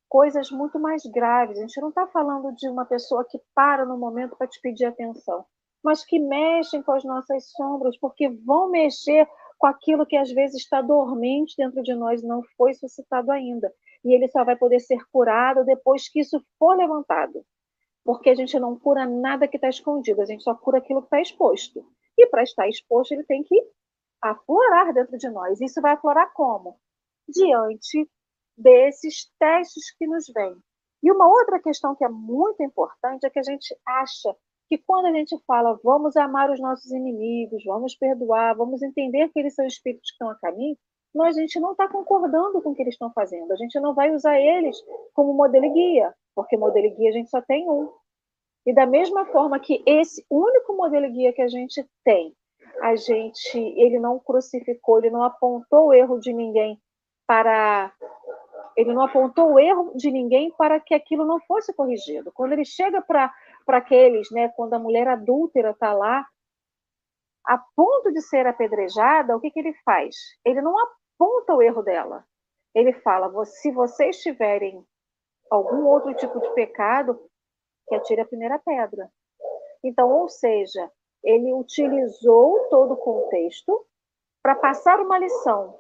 [0.10, 1.58] Coisas muito mais graves.
[1.58, 4.86] A gente não está falando de uma pessoa que para no momento para te pedir
[4.86, 5.46] atenção,
[5.84, 9.28] mas que mexem com as nossas sombras, porque vão mexer
[9.60, 13.72] com aquilo que às vezes está dormente dentro de nós não foi suscitado ainda.
[14.04, 17.46] E ele só vai poder ser curado depois que isso for levantado.
[18.04, 21.08] Porque a gente não cura nada que está escondido, a gente só cura aquilo que
[21.08, 21.86] está exposto.
[22.18, 23.62] E para estar exposto, ele tem que
[24.22, 25.60] aflorar dentro de nós.
[25.60, 26.80] Isso vai aflorar como?
[27.28, 28.10] Diante
[28.60, 30.56] desses testes que nos vêm.
[31.02, 34.36] E uma outra questão que é muito importante é que a gente acha
[34.68, 39.40] que quando a gente fala vamos amar os nossos inimigos, vamos perdoar, vamos entender que
[39.40, 40.78] eles são espíritos que estão a caminho,
[41.14, 43.52] nós, a gente não está concordando com o que eles estão fazendo.
[43.52, 44.78] A gente não vai usar eles
[45.14, 47.92] como modelo e guia, porque modelo e guia a gente só tem um.
[48.66, 52.36] E da mesma forma que esse único modelo e guia que a gente tem,
[52.82, 56.80] a gente, ele não crucificou, ele não apontou o erro de ninguém
[57.26, 57.92] para
[58.76, 62.32] ele não apontou o erro de ninguém para que aquilo não fosse corrigido.
[62.34, 63.32] Quando ele chega para
[63.68, 66.26] aqueles, né, quando a mulher adúltera está lá,
[67.46, 70.16] a ponto de ser apedrejada, o que, que ele faz?
[70.46, 72.24] Ele não aponta o erro dela.
[72.76, 74.86] Ele fala: se vocês tiverem
[75.50, 77.20] algum outro tipo de pecado,
[77.88, 79.10] que atire a primeira pedra.
[79.84, 80.92] Então, ou seja,
[81.24, 83.86] ele utilizou todo o contexto
[84.44, 85.76] para passar uma lição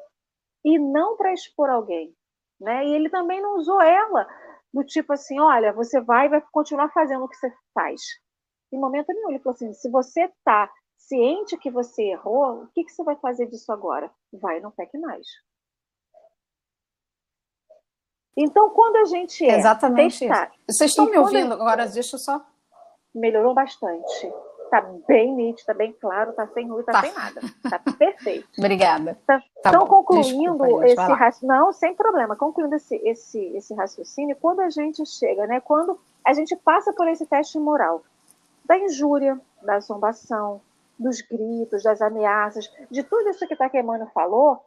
[0.65, 2.13] e não para expor alguém,
[2.59, 2.85] né?
[2.85, 4.27] E ele também não usou ela
[4.73, 8.01] do tipo assim, olha, você vai vai continuar fazendo o que você faz.
[8.71, 12.83] Em momento nenhum ele falou assim, se você está ciente que você errou, o que,
[12.83, 14.11] que você vai fazer disso agora?
[14.33, 15.25] Vai, não peque mais.
[18.37, 21.87] Então, quando a gente é Exatamente testar, Vocês estão me ouvindo agora?
[21.87, 22.45] Deixa eu só...
[23.13, 24.31] Melhorou bastante.
[24.69, 27.01] Tá bem nítido, tá bem claro, tá sem ruído, tá, tá.
[27.01, 27.41] sem nada.
[27.69, 28.47] Tá perfeito.
[28.57, 29.17] Obrigada.
[29.25, 30.03] Tá, tá então, bom.
[30.03, 31.55] concluindo Desculpa, esse raciocínio.
[31.55, 32.35] Não, sem problema.
[32.35, 35.59] Concluindo esse, esse, esse raciocínio, quando a gente chega, né?
[35.59, 38.03] Quando a gente passa por esse teste moral
[38.63, 40.61] da injúria, da zombação,
[40.97, 44.63] dos gritos, das ameaças, de tudo isso que tá Emmanuel falou,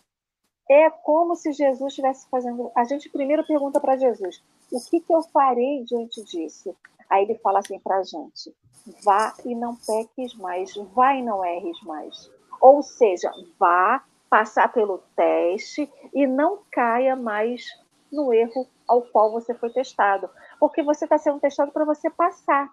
[0.68, 2.72] é como se Jesus estivesse fazendo.
[2.74, 6.74] A gente primeiro pergunta para Jesus: o que, que eu farei diante disso?
[7.12, 8.56] Aí ele fala assim para a gente:
[9.04, 12.30] vá e não peques mais, vá e não erres mais.
[12.58, 17.66] Ou seja, vá passar pelo teste e não caia mais
[18.10, 22.72] no erro ao qual você foi testado, porque você está sendo testado para você passar.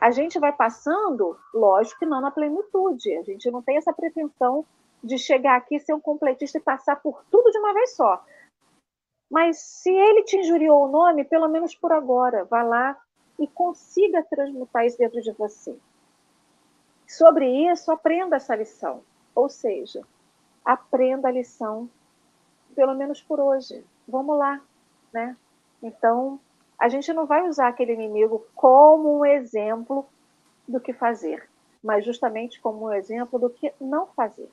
[0.00, 3.14] A gente vai passando, lógico que não na plenitude.
[3.18, 4.64] A gente não tem essa pretensão
[5.04, 8.24] de chegar aqui, ser um completista e passar por tudo de uma vez só.
[9.30, 12.96] Mas se ele te injuriou o nome, pelo menos por agora, vá lá
[13.42, 15.76] e consiga transmutar isso dentro de você.
[17.06, 19.02] Sobre isso, aprenda essa lição.
[19.34, 20.02] Ou seja,
[20.64, 21.90] aprenda a lição,
[22.74, 23.84] pelo menos por hoje.
[24.06, 24.60] Vamos lá,
[25.12, 25.36] né?
[25.82, 26.38] Então,
[26.78, 30.06] a gente não vai usar aquele inimigo como um exemplo
[30.66, 31.48] do que fazer,
[31.82, 34.48] mas justamente como um exemplo do que não fazer.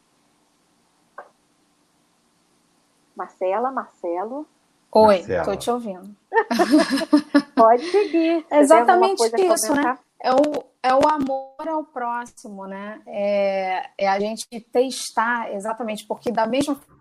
[3.15, 4.47] Marcela, Marcelo.
[4.91, 6.15] Oi, estou te ouvindo.
[7.56, 8.45] Pode seguir.
[8.49, 9.97] É exatamente isso, né?
[10.21, 13.02] É o, é o amor ao próximo, né?
[13.06, 16.99] É, é a gente testar exatamente, porque da mesma forma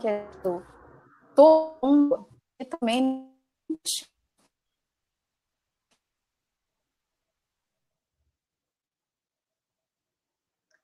[0.00, 0.22] que
[1.34, 2.28] todo mundo
[2.78, 3.30] também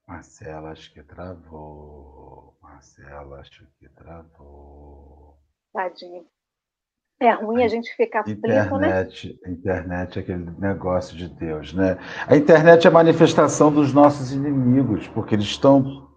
[0.06, 2.58] Marcela, acho que travou.
[2.60, 5.38] Marcela, acho que travou.
[5.72, 6.24] Tadinho.
[7.22, 9.52] É ruim a gente ficar aflito, internet, né?
[9.52, 11.96] Internet é aquele negócio de Deus, né?
[12.26, 16.08] A internet é a manifestação dos nossos inimigos, porque eles estão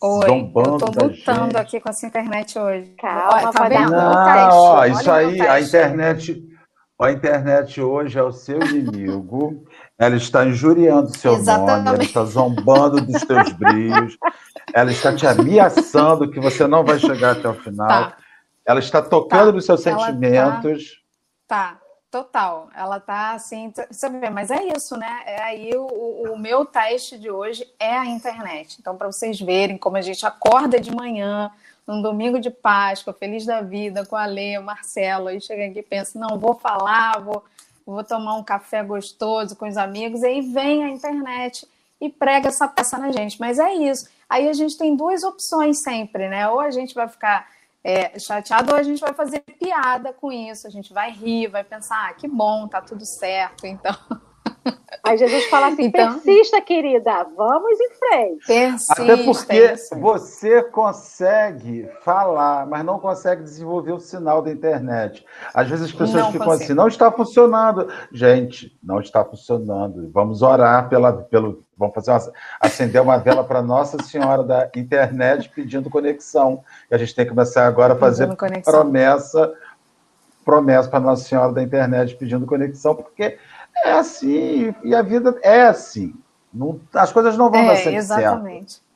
[0.00, 2.94] Oi, zombando eu tô lutando aqui com essa internet hoje.
[2.98, 3.90] Calma, tá vendo?
[3.90, 6.42] Não, ó, isso aí, a internet,
[6.98, 9.66] a internet hoje é o seu inimigo.
[9.98, 11.84] Ela está injuriando seu Exatamente.
[11.84, 14.16] nome, ela está zombando dos teus brilhos,
[14.72, 17.86] ela está te ameaçando que você não vai chegar até o final.
[17.86, 18.16] Tá.
[18.66, 19.52] Ela está tocando tá.
[19.52, 21.02] nos seus tá sentimentos.
[21.46, 21.74] Tá.
[21.74, 21.80] tá.
[22.10, 22.68] total.
[22.74, 25.22] Ela tá assim, você vê, mas é isso, né?
[25.24, 28.78] É aí o, o meu teste de hoje é a internet.
[28.80, 31.50] Então, para vocês verem como a gente acorda de manhã,
[31.86, 35.78] num domingo de Páscoa, feliz da vida, com a Lê, o Marcelo, aí chega aqui
[35.78, 37.44] e pensa, não, vou falar, vou
[37.86, 41.66] vou tomar um café gostoso com os amigos, e aí vem a internet
[42.00, 43.38] e prega essa peça na gente.
[43.38, 44.08] Mas é isso.
[44.28, 46.48] Aí a gente tem duas opções sempre, né?
[46.48, 47.48] Ou a gente vai ficar
[47.86, 51.62] é, chateado ou a gente vai fazer piada com isso, a gente vai rir, vai
[51.62, 53.94] pensar, ah, que bom, tá tudo certo, então.
[55.02, 58.46] Aí Jesus fala assim: então, persista, querida, vamos em frente.
[58.46, 65.24] Persista, Até porque você consegue falar, mas não consegue desenvolver o sinal da internet.
[65.54, 66.64] Às vezes as pessoas não ficam consigo.
[66.64, 67.88] assim: não está funcionando.
[68.12, 70.10] Gente, não está funcionando.
[70.12, 71.62] Vamos orar pela, pelo.
[71.78, 76.64] Vamos fazer uma, acender uma vela para Nossa Senhora da internet pedindo conexão.
[76.90, 78.28] E a gente tem que começar agora a fazer
[78.64, 79.52] promessa
[80.46, 83.36] promessa para Nossa Senhora da internet pedindo conexão, porque
[83.84, 86.14] é assim, e a vida é assim.
[86.52, 88.72] Não, as coisas não vão é, dar sempre exatamente.
[88.72, 88.86] certo.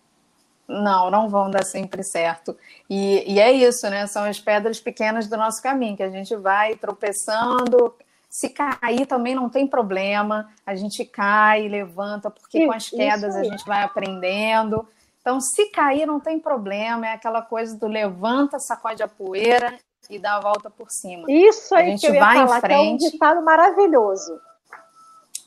[0.66, 2.56] Não, não vão dar sempre certo.
[2.88, 4.06] E, e é isso, né?
[4.06, 7.92] São as pedras pequenas do nosso caminho, que a gente vai tropeçando.
[8.28, 13.42] Se cair também não tem problema, a gente cai, levanta, porque com as quedas a
[13.42, 14.86] gente vai aprendendo.
[15.20, 19.74] Então, se cair, não tem problema, é aquela coisa do levanta, sacode a poeira
[20.08, 21.24] e dá a volta por cima.
[21.28, 22.68] Isso aí a gente que eu ia vai falar, em frente.
[22.68, 24.40] que é um ditado maravilhoso.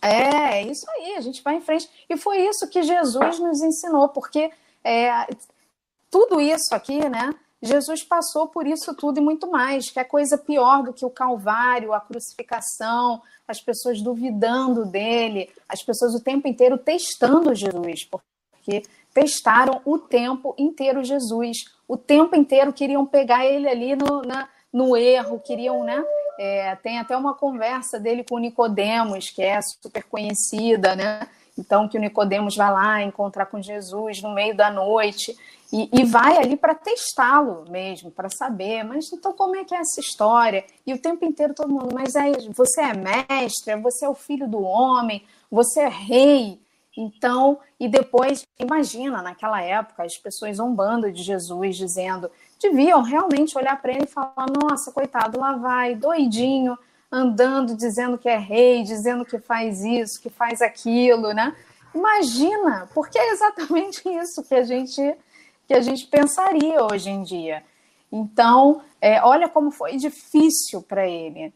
[0.04, 1.90] É, isso aí, a gente vai em frente.
[2.10, 4.52] E foi isso que Jesus nos ensinou, porque
[4.84, 5.28] é,
[6.12, 7.34] tudo isso aqui, né?
[7.62, 11.10] Jesus passou por isso tudo e muito mais, que é coisa pior do que o
[11.10, 18.84] Calvário, a crucificação, as pessoas duvidando dele, as pessoas o tempo inteiro testando Jesus, porque
[19.14, 24.98] testaram o tempo inteiro Jesus, o tempo inteiro queriam pegar ele ali no, na, no
[24.98, 26.04] erro, queriam, né?
[26.38, 31.28] É, tem até uma conversa dele com o Nicodemos, que é super conhecida, né?
[31.58, 35.38] Então, que o Nicodemos vai lá encontrar com Jesus no meio da noite
[35.72, 39.80] e, e vai ali para testá-lo mesmo, para saber, mas então como é que é
[39.80, 40.64] essa história?
[40.86, 44.48] E o tempo inteiro todo mundo, mas é, você é mestre, você é o filho
[44.48, 46.60] do homem, você é rei.
[46.96, 52.30] Então, e depois, imagina, naquela época, as pessoas zombando de Jesus, dizendo:
[52.64, 56.78] deviam realmente olhar para ele e falar: nossa, coitado, lá vai, doidinho,
[57.12, 61.56] andando, dizendo que é rei, dizendo que faz isso, que faz aquilo, né?
[61.94, 65.16] Imagina, porque é exatamente isso que a gente
[65.66, 67.64] que a gente pensaria hoje em dia.
[68.12, 71.54] Então, é, olha como foi difícil para ele.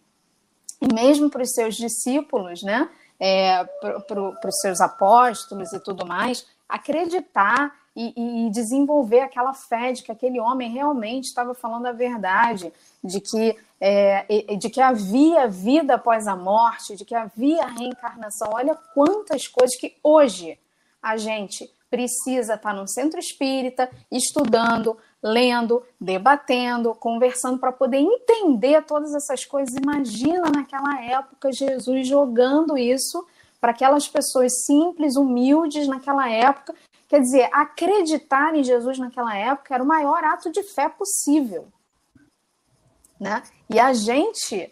[0.81, 2.89] E mesmo para os seus discípulos, né?
[3.19, 10.03] É, para os seus apóstolos e tudo mais, acreditar e, e, desenvolver aquela fé de
[10.03, 12.71] que aquele homem realmente estava falando a verdade,
[13.03, 18.49] de que, é, de que havia vida após a morte, de que havia reencarnação.
[18.53, 20.59] Olha quantas coisas que hoje
[21.01, 29.15] a gente precisa estar no centro espírita, estudando, lendo, debatendo, conversando para poder entender todas
[29.15, 29.73] essas coisas.
[29.75, 33.25] Imagina naquela época Jesus jogando isso
[33.59, 36.75] para aquelas pessoas simples, humildes naquela época
[37.07, 41.67] Quer dizer, acreditar em Jesus naquela época era o maior ato de fé possível.
[43.19, 43.41] Né?
[43.69, 44.71] E a gente,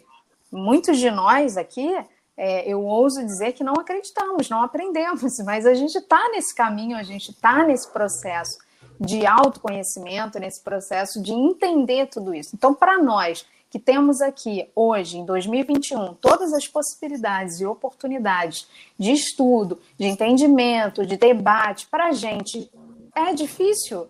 [0.52, 1.96] muitos de nós aqui,
[2.36, 6.96] é, eu ouso dizer que não acreditamos, não aprendemos, mas a gente está nesse caminho,
[6.96, 8.58] a gente está nesse processo
[9.00, 12.54] de autoconhecimento, nesse processo de entender tudo isso.
[12.54, 19.12] Então, para nós que temos aqui hoje, em 2021, todas as possibilidades e oportunidades de
[19.12, 22.70] estudo, de entendimento, de debate, para a gente
[23.14, 24.08] é difícil.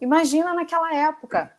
[0.00, 1.52] Imagina naquela época.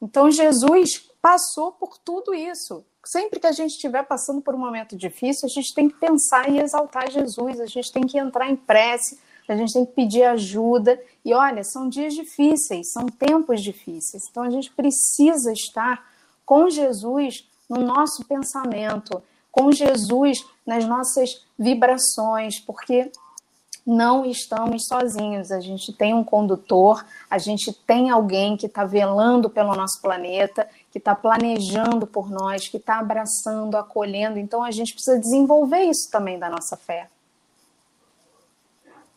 [0.00, 2.84] Então, Jesus passou por tudo isso.
[3.04, 6.48] Sempre que a gente estiver passando por um momento difícil, a gente tem que pensar
[6.48, 10.22] e exaltar Jesus, a gente tem que entrar em prece, a gente tem que pedir
[10.22, 11.00] ajuda.
[11.24, 14.22] E olha, são dias difíceis, são tempos difíceis.
[14.30, 16.13] Então a gente precisa estar
[16.44, 23.10] com Jesus no nosso pensamento, com Jesus nas nossas vibrações, porque
[23.86, 25.52] não estamos sozinhos.
[25.52, 30.66] A gente tem um condutor, a gente tem alguém que está velando pelo nosso planeta,
[30.90, 34.38] que está planejando por nós, que está abraçando, acolhendo.
[34.38, 37.08] Então a gente precisa desenvolver isso também da nossa fé.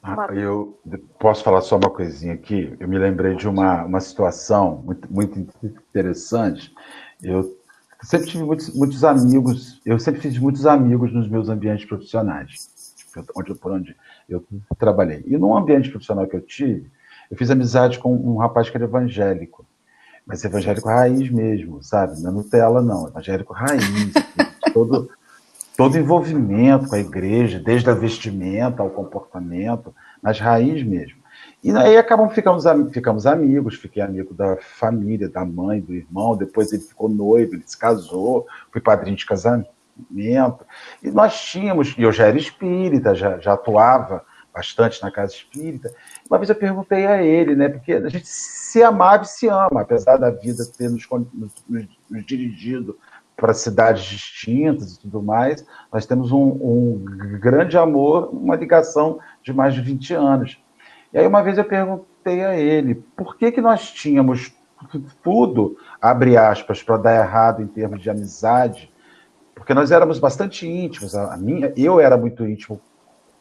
[0.03, 0.80] Ah, eu
[1.19, 2.75] posso falar só uma coisinha aqui.
[2.80, 6.73] Eu me lembrei de uma, uma situação muito, muito interessante.
[7.22, 7.57] Eu
[8.03, 12.70] sempre tive muitos, muitos amigos, eu sempre fiz muitos amigos nos meus ambientes profissionais,
[13.36, 13.95] onde, por onde
[14.30, 14.45] eu
[14.78, 15.24] trabalhei.
[15.26, 16.89] E num ambiente profissional que eu tive,
[17.30, 19.65] eu fiz amizade com um rapaz que era evangélico,
[20.26, 22.22] mas evangélico raiz mesmo, sabe?
[22.22, 23.84] Não é Nutella, não, evangélico raiz,
[24.74, 25.09] todo,
[25.76, 31.18] todo envolvimento com a igreja, desde a vestimenta ao comportamento, mas raiz mesmo.
[31.64, 36.72] E aí acabamos ficamos, ficamos amigos, fiquei amigo da família, da mãe, do irmão, depois
[36.72, 39.70] ele ficou noivo, ele se casou, fui padrinho de casamento.
[40.16, 45.93] E nós tínhamos, e eu já era espírita, já, já atuava bastante na casa espírita.
[46.30, 47.70] Uma vez eu perguntei a ele, né?
[47.70, 52.26] Porque a gente se amava e se ama, apesar da vida ter nos, nos, nos
[52.26, 52.97] dirigido
[53.36, 57.05] para cidades distintas e tudo mais, nós temos um, um,
[57.39, 60.60] grande amor, uma ligação de mais de 20 anos.
[61.14, 64.53] E aí uma vez eu perguntei a ele, por que que nós tínhamos
[65.24, 68.93] tudo, abre aspas, para dar errado em termos de amizade,
[69.55, 72.80] porque nós éramos bastante íntimos, a minha, eu era muito íntimo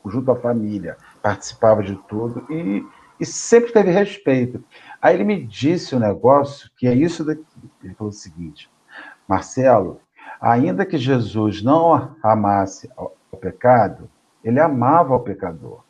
[0.04, 2.84] junto à família, participava de tudo e,
[3.20, 4.62] e sempre teve respeito.
[5.00, 7.44] Aí ele me disse um negócio que é isso daqui.
[7.82, 8.70] Ele falou o seguinte:
[9.28, 10.00] Marcelo,
[10.40, 14.08] ainda que Jesus não amasse o pecado,
[14.42, 15.85] ele amava o pecador.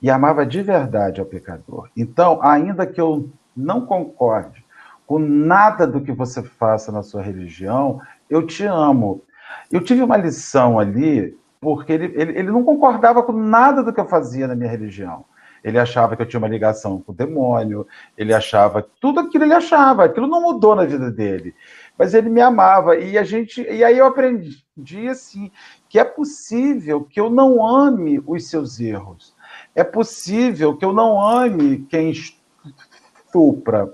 [0.00, 1.88] E amava de verdade ao pecador.
[1.96, 4.64] Então, ainda que eu não concorde
[5.06, 9.22] com nada do que você faça na sua religião, eu te amo.
[9.70, 14.00] Eu tive uma lição ali, porque ele, ele, ele não concordava com nada do que
[14.00, 15.24] eu fazia na minha religião.
[15.62, 17.86] Ele achava que eu tinha uma ligação com o demônio,
[18.18, 21.54] ele achava, tudo aquilo ele achava, aquilo não mudou na vida dele
[21.98, 25.50] mas ele me amava e a gente e aí eu aprendi assim
[25.88, 29.34] que é possível que eu não ame os seus erros
[29.74, 33.92] é possível que eu não ame quem estupra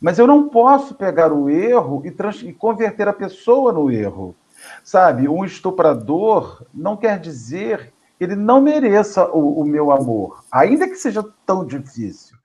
[0.00, 4.34] mas eu não posso pegar o erro e, trans, e converter a pessoa no erro
[4.82, 5.28] sabe?
[5.28, 10.96] Um estuprador não quer dizer que ele não mereça o, o meu amor ainda que
[10.96, 12.36] seja tão difícil.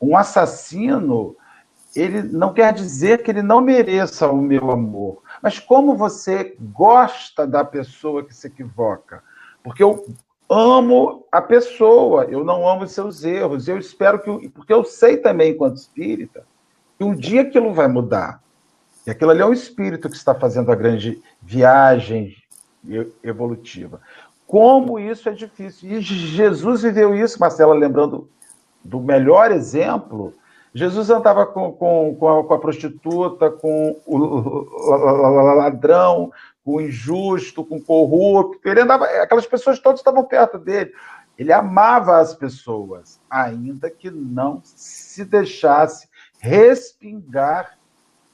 [0.00, 1.36] Um assassino
[1.94, 7.46] ele não quer dizer que ele não mereça o meu amor, mas como você gosta
[7.46, 9.22] da pessoa que se equivoca.
[9.62, 10.04] Porque eu
[10.54, 13.68] amo a pessoa, eu não amo os seus erros.
[13.68, 14.48] Eu espero que.
[14.50, 16.44] Porque eu sei também, enquanto espírita,
[16.98, 18.42] que um dia aquilo vai mudar.
[19.06, 22.36] E aquilo ali é o espírito que está fazendo a grande viagem
[23.22, 24.00] evolutiva.
[24.46, 25.90] Como isso é difícil.
[25.90, 28.28] E Jesus viveu isso, Marcela, lembrando
[28.82, 30.34] do melhor exemplo
[30.74, 34.66] Jesus andava com, com, com, a, com a prostituta, com o
[35.56, 36.32] ladrão,
[36.64, 38.68] com o injusto, com o corrupto.
[38.68, 40.92] Ele andava, aquelas pessoas todas estavam perto dele.
[41.38, 46.08] Ele amava as pessoas, ainda que não se deixasse
[46.38, 47.76] respingar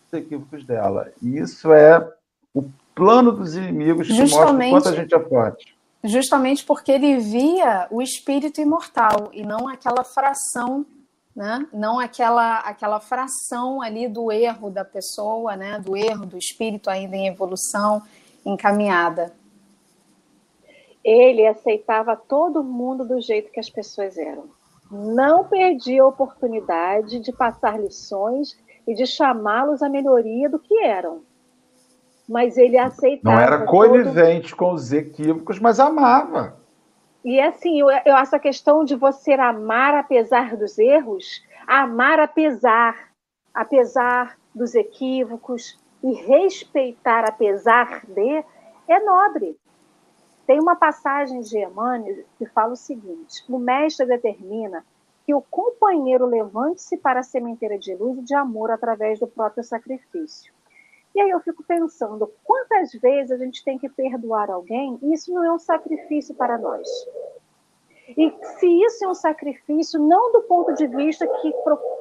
[0.06, 1.10] os equívocos dela.
[1.22, 2.06] E isso é
[2.54, 2.64] o
[2.94, 4.72] plano dos inimigos que Justamente...
[4.72, 9.68] mostra quanto a gente é forte justamente porque ele via o espírito imortal e não
[9.68, 10.86] aquela fração
[11.34, 11.66] né?
[11.72, 15.78] não aquela, aquela fração ali do erro da pessoa, né?
[15.78, 18.02] do erro do espírito ainda em evolução,
[18.44, 19.34] encaminhada.
[21.02, 24.50] Ele aceitava todo mundo do jeito que as pessoas eram.
[24.90, 31.22] Não perdia a oportunidade de passar lições e de chamá-los à melhoria do que eram.
[32.28, 33.34] Mas ele aceitava.
[33.34, 34.58] Não era conivente todo...
[34.58, 36.60] com os equívocos, mas amava.
[37.24, 43.10] E assim, eu, eu acho a questão de você amar apesar dos erros, amar apesar,
[43.54, 48.44] apesar dos equívocos e respeitar apesar de,
[48.88, 49.58] é nobre.
[50.46, 54.84] Tem uma passagem de Emmanuel que fala o seguinte: o mestre determina
[55.24, 59.62] que o companheiro levante-se para a sementeira de luz e de amor através do próprio
[59.62, 60.52] sacrifício.
[61.14, 65.32] E aí eu fico pensando, quantas vezes a gente tem que perdoar alguém e isso
[65.32, 66.88] não é um sacrifício para nós?
[68.16, 71.52] E se isso é um sacrifício, não do ponto de vista que,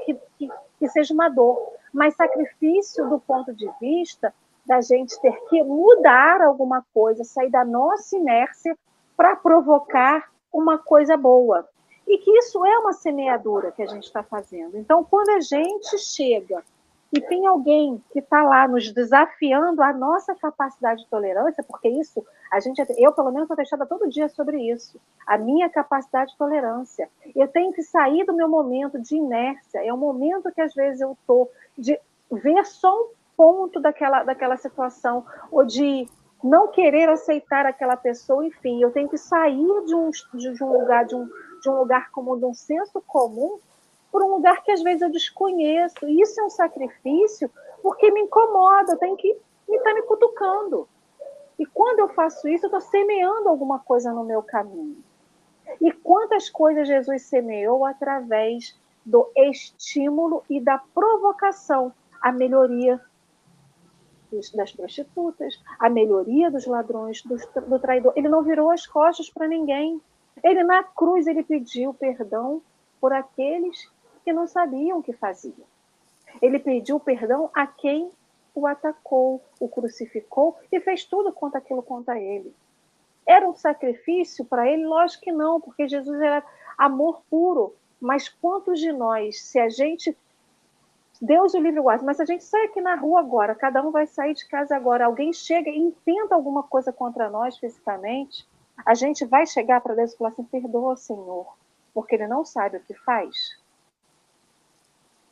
[0.06, 4.34] que, que, que seja uma dor, mas sacrifício do ponto de vista
[4.66, 8.78] da gente ter que mudar alguma coisa, sair da nossa inércia
[9.18, 11.68] para provocar uma coisa boa.
[12.08, 14.78] E que isso é uma semeadura que a gente está fazendo.
[14.78, 16.64] Então, quando a gente chega
[17.12, 22.24] e tem alguém que está lá nos desafiando a nossa capacidade de tolerância, porque isso,
[22.52, 26.38] a gente, eu pelo menos estou fechada todo dia sobre isso, a minha capacidade de
[26.38, 27.10] tolerância.
[27.36, 31.02] Eu tenho que sair do meu momento de inércia, é o momento que às vezes
[31.02, 32.00] eu estou de
[32.32, 36.08] ver só um ponto daquela, daquela situação, ou de
[36.44, 41.06] não querer aceitar aquela pessoa, enfim, eu tenho que sair de um, de um lugar,
[41.06, 41.28] de um,
[41.62, 43.60] de um lugar comum, de um senso comum,
[44.12, 46.08] por um lugar que às vezes eu desconheço.
[46.08, 47.50] E isso é um sacrifício
[47.82, 49.34] porque me incomoda, tenho que
[49.68, 50.88] me estar tá me cutucando.
[51.58, 55.04] E quando eu faço isso, eu estou semeando alguma coisa no meu caminho.
[55.82, 63.00] E quantas coisas Jesus semeou através do estímulo e da provocação à melhoria
[64.54, 67.36] das prostitutas, à melhoria dos ladrões, do,
[67.68, 68.14] do traidor.
[68.16, 70.00] Ele não virou as costas para ninguém.
[70.44, 72.62] Ele na cruz ele pediu perdão
[73.02, 73.92] por aqueles
[74.30, 75.66] que não sabiam o que faziam.
[76.40, 78.12] Ele pediu perdão a quem
[78.54, 82.54] o atacou, o crucificou e fez tudo contra aquilo contra ele.
[83.26, 84.86] Era um sacrifício para ele?
[84.86, 86.44] Lógico que não, porque Jesus era
[86.78, 87.74] amor puro.
[88.00, 90.16] Mas quantos de nós, se a gente.
[91.20, 94.08] Deus o livre guarda, mas a gente sai aqui na rua agora, cada um vai
[94.08, 98.48] sair de casa agora, alguém chega e intenta alguma coisa contra nós fisicamente,
[98.86, 101.58] a gente vai chegar para Deus e falar assim: perdoa, Senhor,
[101.94, 103.59] porque ele não sabe o que faz.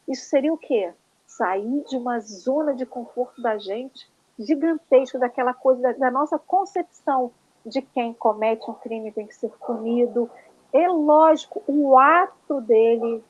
[0.07, 0.93] Isso seria o quê?
[1.25, 7.31] Sair de uma zona de conforto da gente gigantesca, daquela coisa da, da nossa concepção
[7.65, 10.29] de quem comete um crime tem que ser punido.
[10.71, 13.23] É lógico, o ato dele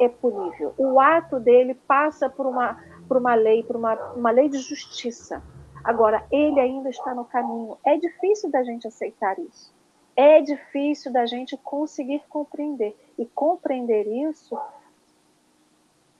[0.00, 0.74] é punível.
[0.78, 5.42] O ato dele passa por uma, por uma lei, por uma, uma lei de justiça.
[5.84, 7.76] Agora, ele ainda está no caminho.
[7.84, 9.74] É difícil da gente aceitar isso.
[10.16, 12.96] É difícil da gente conseguir compreender.
[13.18, 14.58] E compreender isso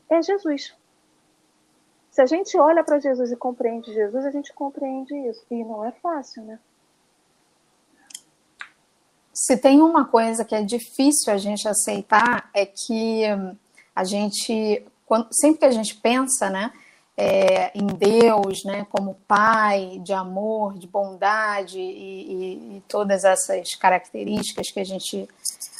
[0.08, 0.74] é Jesus.
[2.10, 5.44] Se a gente olha para Jesus e compreende Jesus, a gente compreende isso.
[5.50, 6.58] E não é fácil, né?
[9.32, 13.24] Se tem uma coisa que é difícil a gente aceitar, é que
[13.94, 14.86] a gente,
[15.30, 16.72] sempre que a gente pensa, né,
[17.16, 23.74] é, em Deus, né, como Pai de amor, de bondade e, e, e todas essas
[23.74, 25.26] características que a gente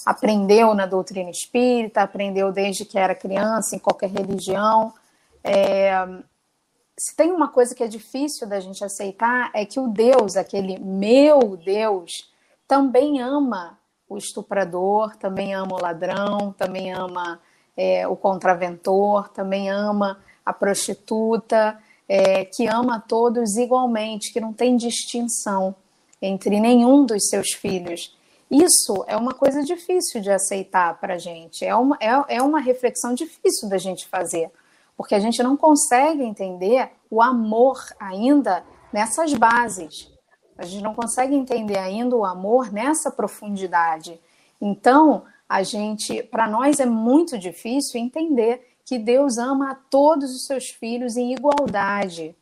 [0.07, 4.95] aprendeu na doutrina espírita, aprendeu desde que era criança, em qualquer religião.
[5.45, 5.93] É,
[6.99, 10.78] se tem uma coisa que é difícil da gente aceitar, é que o Deus, aquele
[10.78, 12.32] meu Deus,
[12.66, 13.78] também ama
[14.09, 17.41] o estuprador, também ama o ladrão, também ama
[17.76, 21.76] é, o contraventor, também ama a prostituta,
[22.09, 25.74] é, que ama todos igualmente, que não tem distinção
[26.22, 28.16] entre nenhum dos seus filhos.
[28.49, 32.61] Isso é uma coisa difícil de aceitar para a gente, é uma, é, é uma
[32.61, 34.51] reflexão difícil da gente fazer,
[34.97, 40.11] porque a gente não consegue entender o amor ainda nessas bases.
[40.57, 44.18] A gente não consegue entender ainda o amor nessa profundidade.
[44.61, 50.47] Então, a gente, para nós é muito difícil entender que Deus ama a todos os
[50.47, 52.34] seus filhos em igualdade.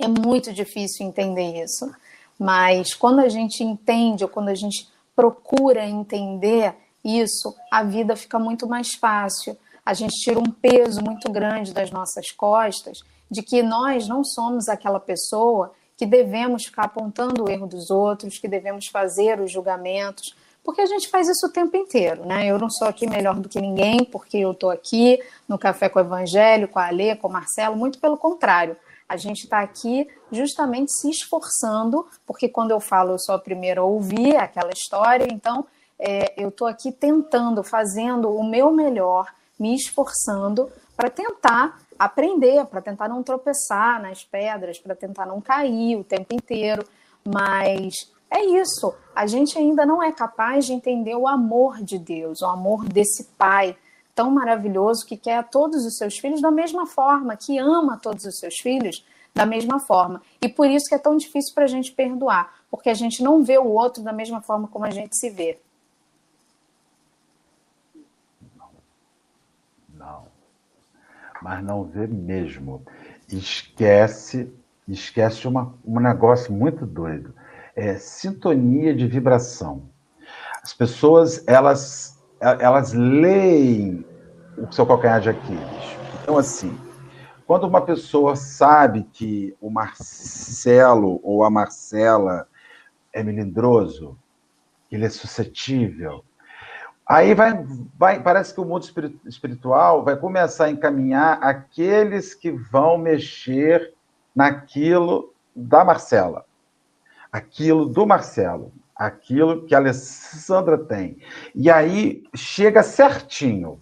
[0.00, 1.92] É muito difícil entender isso.
[2.38, 8.38] Mas quando a gente entende ou quando a gente procura entender isso, a vida fica
[8.38, 9.58] muito mais fácil.
[9.84, 14.68] A gente tira um peso muito grande das nossas costas de que nós não somos
[14.68, 20.36] aquela pessoa que devemos ficar apontando o erro dos outros, que devemos fazer os julgamentos,
[20.64, 22.46] porque a gente faz isso o tempo inteiro, né?
[22.46, 25.98] Eu não sou aqui melhor do que ninguém, porque eu estou aqui no Café com
[25.98, 28.76] o Evangelho, com a Alê, com o Marcelo, muito pelo contrário.
[29.08, 33.80] A gente está aqui justamente se esforçando, porque quando eu falo, eu sou a primeira
[33.80, 35.64] a ouvir aquela história, então
[35.98, 39.26] é, eu estou aqui tentando, fazendo o meu melhor,
[39.58, 45.96] me esforçando para tentar aprender, para tentar não tropeçar nas pedras, para tentar não cair
[45.96, 46.84] o tempo inteiro.
[47.24, 52.42] Mas é isso, a gente ainda não é capaz de entender o amor de Deus,
[52.42, 53.76] o amor desse Pai
[54.14, 58.24] tão maravilhoso que quer a todos os seus filhos da mesma forma, que ama todos
[58.24, 60.20] os seus filhos da mesma forma.
[60.42, 63.44] E por isso que é tão difícil para a gente perdoar, porque a gente não
[63.44, 65.60] vê o outro da mesma forma como a gente se vê.
[68.56, 68.70] Não.
[69.94, 70.26] Não.
[71.40, 72.82] Mas não vê mesmo.
[73.28, 74.52] Esquece,
[74.88, 77.32] esquece uma, um negócio muito doido.
[77.80, 79.88] É sintonia de vibração.
[80.60, 84.04] As pessoas, elas elas leem
[84.56, 85.96] o seu calcanhar de Aquiles.
[86.20, 86.76] Então, assim,
[87.46, 92.48] quando uma pessoa sabe que o Marcelo ou a Marcela
[93.12, 94.18] é melindroso,
[94.90, 96.24] ele é suscetível,
[97.06, 97.64] aí vai,
[97.96, 98.86] vai parece que o mundo
[99.24, 103.94] espiritual vai começar a encaminhar aqueles que vão mexer
[104.34, 106.44] naquilo da Marcela,
[107.32, 111.18] aquilo do Marcelo aquilo que a Alessandra tem.
[111.54, 113.78] E aí chega certinho.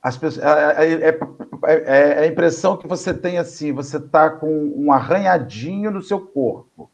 [0.00, 1.18] As pessoas, é, é,
[1.64, 6.20] é, é a impressão que você tem assim, você está com um arranhadinho no seu
[6.20, 6.88] corpo.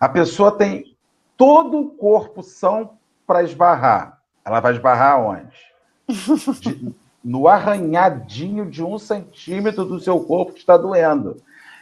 [0.00, 0.96] A pessoa tem
[1.36, 2.92] todo o corpo são
[3.26, 4.18] para esbarrar.
[4.42, 5.70] Ela vai esbarrar onde?
[6.60, 11.36] De, no arranhadinho de um centímetro do seu corpo que está doendo.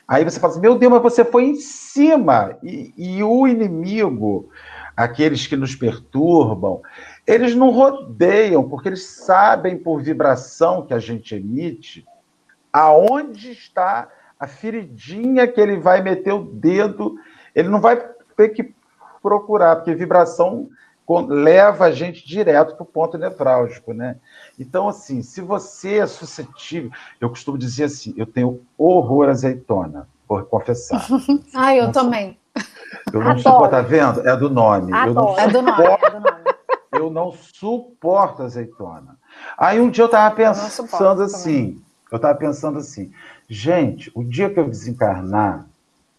[0.08, 2.56] Aí você fala assim, meu Deus, mas você foi em cima.
[2.62, 4.48] E, e o inimigo,
[4.96, 6.80] aqueles que nos perturbam,
[7.26, 12.06] eles não rodeiam, porque eles sabem por vibração que a gente emite
[12.72, 14.08] aonde está
[14.40, 17.16] a feridinha que ele vai meter o dedo.
[17.54, 18.02] Ele não vai
[18.34, 18.72] ter que
[19.22, 20.70] procurar, porque vibração
[21.16, 24.16] leva a gente direto para o ponto nevrálgico, né?
[24.58, 26.90] Então, assim, se você é suscetível,
[27.20, 31.06] eu costumo dizer assim, eu tenho horror azeitona, por confessar.
[31.54, 32.38] ah, eu não também.
[33.12, 34.28] Eu não suporto, tá vendo?
[34.28, 34.92] É do nome.
[34.92, 36.38] Eu não é do nome, é do nome.
[36.92, 39.16] Eu não suporto azeitona.
[39.56, 41.84] Aí um dia eu estava pensando assim, também.
[42.10, 43.12] eu estava pensando assim,
[43.48, 45.66] gente, o dia que eu desencarnar,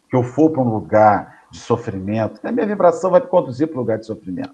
[0.09, 3.77] que eu for para um lugar de sofrimento, a minha vibração vai me conduzir para
[3.77, 4.53] um lugar de sofrimento.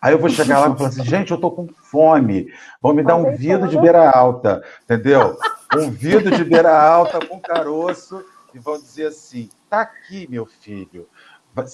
[0.00, 2.52] Aí eu vou chegar lá e falar assim, gente, eu tô com fome.
[2.80, 5.36] Vão me dar um vidro de beira alta, entendeu?
[5.74, 8.24] Um vidro de beira alta com caroço
[8.54, 11.06] e vão dizer assim: tá aqui, meu filho,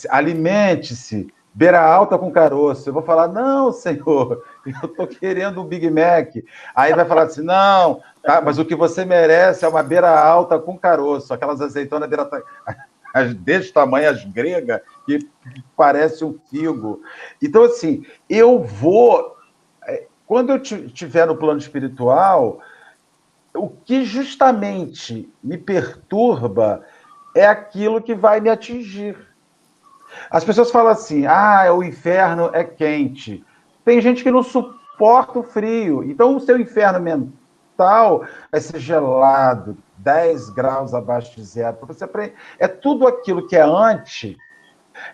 [0.08, 2.88] alimente-se, beira alta com caroço.
[2.88, 4.42] Eu vou falar: não, senhor,
[4.82, 6.34] eu tô querendo um Big Mac.
[6.74, 10.58] Aí vai falar assim: não, tá, mas o que você merece é uma beira alta
[10.58, 12.28] com caroço, aquelas azeitonas beira
[13.36, 15.18] desse tamanho, as gregas, que
[15.76, 17.02] parece um figo.
[17.42, 19.36] Então, assim, eu vou.
[19.86, 22.60] É, quando eu estiver no plano espiritual,
[23.54, 26.84] o que justamente me perturba
[27.34, 29.16] é aquilo que vai me atingir.
[30.30, 33.44] As pessoas falam assim: ah, o inferno é quente.
[33.84, 36.04] Tem gente que não suporta o frio.
[36.04, 41.78] Então, o seu inferno mental vai ser gelado, 10 graus abaixo de zero.
[41.86, 42.34] Você aprende...
[42.59, 44.36] É tudo aquilo que é anti.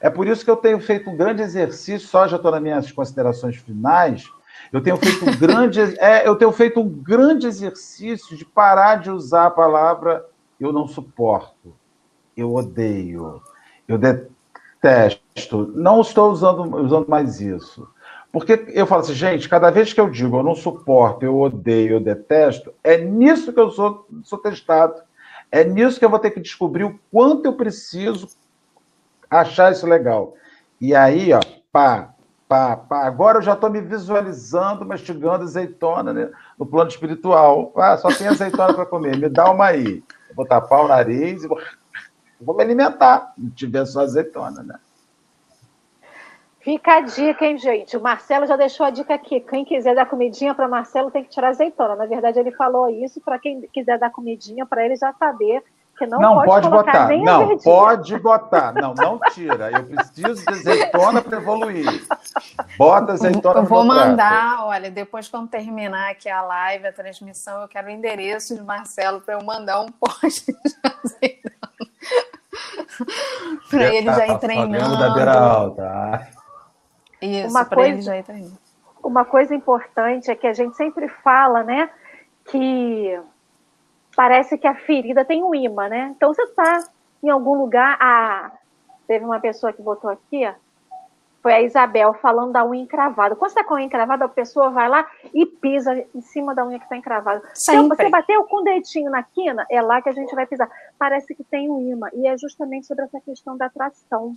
[0.00, 2.90] É por isso que eu tenho feito um grande exercício, só já estou nas minhas
[2.90, 4.24] considerações finais.
[4.72, 9.10] Eu tenho feito um grande, é, eu tenho feito um grande exercício de parar de
[9.10, 10.24] usar a palavra
[10.60, 11.76] eu não suporto,
[12.36, 13.40] eu odeio,
[13.86, 15.72] eu detesto.
[15.74, 17.88] Não estou usando, usando mais isso.
[18.30, 21.94] Porque eu falo assim, gente, cada vez que eu digo eu não suporto, eu odeio,
[21.94, 24.94] eu detesto, é nisso que eu sou, sou testado.
[25.50, 28.28] É nisso que eu vou ter que descobrir o quanto eu preciso
[29.30, 30.34] achar isso legal.
[30.78, 31.40] E aí, ó,
[31.72, 32.14] pá,
[32.46, 33.06] pá, pá.
[33.06, 37.72] Agora eu já estou me visualizando mastigando azeitona né, no plano espiritual.
[37.76, 40.02] Ah, só tem azeitona para comer, me dá uma aí.
[40.36, 41.58] vou tapar o nariz e vou,
[42.40, 44.78] vou me alimentar, se tiver só azeitona, né?
[46.68, 47.96] Fica a dica, hein, gente?
[47.96, 49.40] O Marcelo já deixou a dica aqui.
[49.40, 51.96] Quem quiser dar comidinha para Marcelo tem que tirar azeitona.
[51.96, 55.64] Na verdade, ele falou isso para quem quiser dar comidinha para ele já saber
[55.96, 57.08] que não, não pode, pode botar.
[57.08, 58.74] não, pode botar.
[58.74, 59.70] Não, não tira.
[59.70, 62.06] Eu preciso de azeitona para evoluir.
[62.76, 67.68] Bota azeitona Eu vou mandar, olha, depois quando terminar aqui a live, a transmissão, eu
[67.68, 71.54] quero o endereço de Marcelo para eu mandar um post de azeitona.
[73.70, 74.98] para ele já ir treinando.
[74.98, 76.37] da beira alta.
[77.20, 78.24] Isso, uma coisa,
[79.02, 81.90] Uma coisa importante é que a gente sempre fala, né,
[82.44, 83.20] que
[84.16, 86.12] parece que a ferida tem um imã, né?
[86.16, 86.84] Então você está
[87.22, 88.52] em algum lugar, ah,
[89.06, 90.46] teve uma pessoa que botou aqui,
[91.42, 93.36] foi a Isabel falando da unha encravada.
[93.36, 96.54] Quando você está com a unha encravada, a pessoa vai lá e pisa em cima
[96.54, 97.42] da unha que está encravada.
[97.62, 100.68] Então, você bateu com o dedinho na quina, é lá que a gente vai pisar.
[100.98, 102.08] Parece que tem um imã.
[102.12, 104.34] E é justamente sobre essa questão da atração.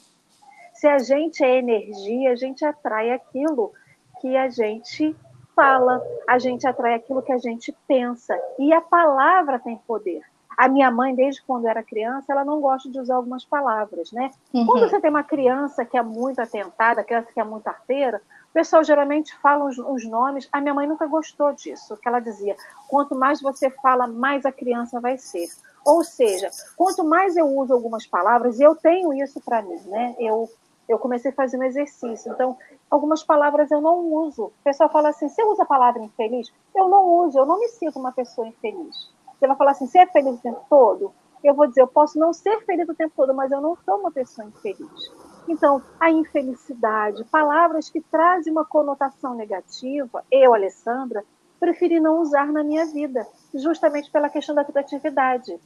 [0.82, 3.72] Se a gente é energia, a gente atrai aquilo
[4.20, 5.16] que a gente
[5.56, 8.36] fala, a gente atrai aquilo que a gente pensa.
[8.58, 10.24] E a palavra tem poder.
[10.58, 14.32] A minha mãe, desde quando era criança, ela não gosta de usar algumas palavras, né?
[14.52, 14.66] Uhum.
[14.66, 18.20] Quando você tem uma criança que é muito atentada, criança que é muito arteira,
[18.50, 20.50] o pessoal geralmente fala os, os, nomes.
[20.52, 22.56] A minha mãe nunca gostou disso, que ela dizia:
[22.88, 25.48] quanto mais você fala, mais a criança vai ser.
[25.86, 30.16] Ou seja, quanto mais eu uso algumas palavras, e eu tenho isso para mim, né?
[30.20, 30.50] Eu
[30.88, 32.32] eu comecei fazendo exercício.
[32.32, 32.58] Então,
[32.90, 34.46] algumas palavras eu não uso.
[34.46, 36.52] O pessoal fala assim: você usa a palavra infeliz?
[36.76, 39.12] Eu não uso, eu não me sinto uma pessoa infeliz.
[39.40, 41.14] Você vai falar assim: você é feliz o tempo todo?
[41.44, 43.98] Eu vou dizer: eu posso não ser feliz o tempo todo, mas eu não sou
[43.98, 45.12] uma pessoa infeliz.
[45.48, 51.24] Então, a infelicidade, palavras que trazem uma conotação negativa, eu, Alessandra,
[51.60, 55.60] preferi não usar na minha vida, justamente pela questão da criatividade.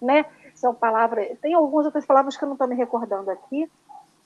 [0.00, 0.24] Né?
[0.54, 3.70] São palavras, tem algumas outras palavras que eu não estou me recordando aqui,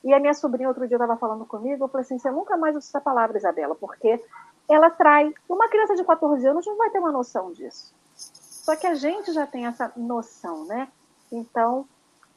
[0.05, 2.77] e a minha sobrinha outro dia estava falando comigo, eu falei assim, você nunca mais
[2.77, 4.23] usa essa palavra, Isabela, porque
[4.69, 5.33] ela trai.
[5.49, 7.95] Uma criança de 14 anos não vai ter uma noção disso.
[8.15, 10.89] Só que a gente já tem essa noção, né?
[11.31, 11.87] Então,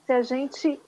[0.05, 0.81] se a gente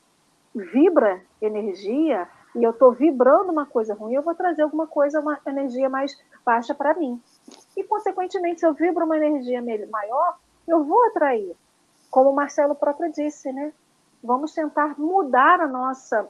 [0.54, 5.40] vibra energia e eu estou vibrando uma coisa ruim, eu vou trazer alguma coisa, uma
[5.48, 6.16] energia mais
[6.46, 7.22] baixa para mim.
[7.76, 11.56] E, consequentemente, se eu vibro uma energia maior, eu vou atrair.
[12.10, 13.74] Como o Marcelo próprio disse, né?
[14.24, 16.28] Vamos tentar mudar a nossa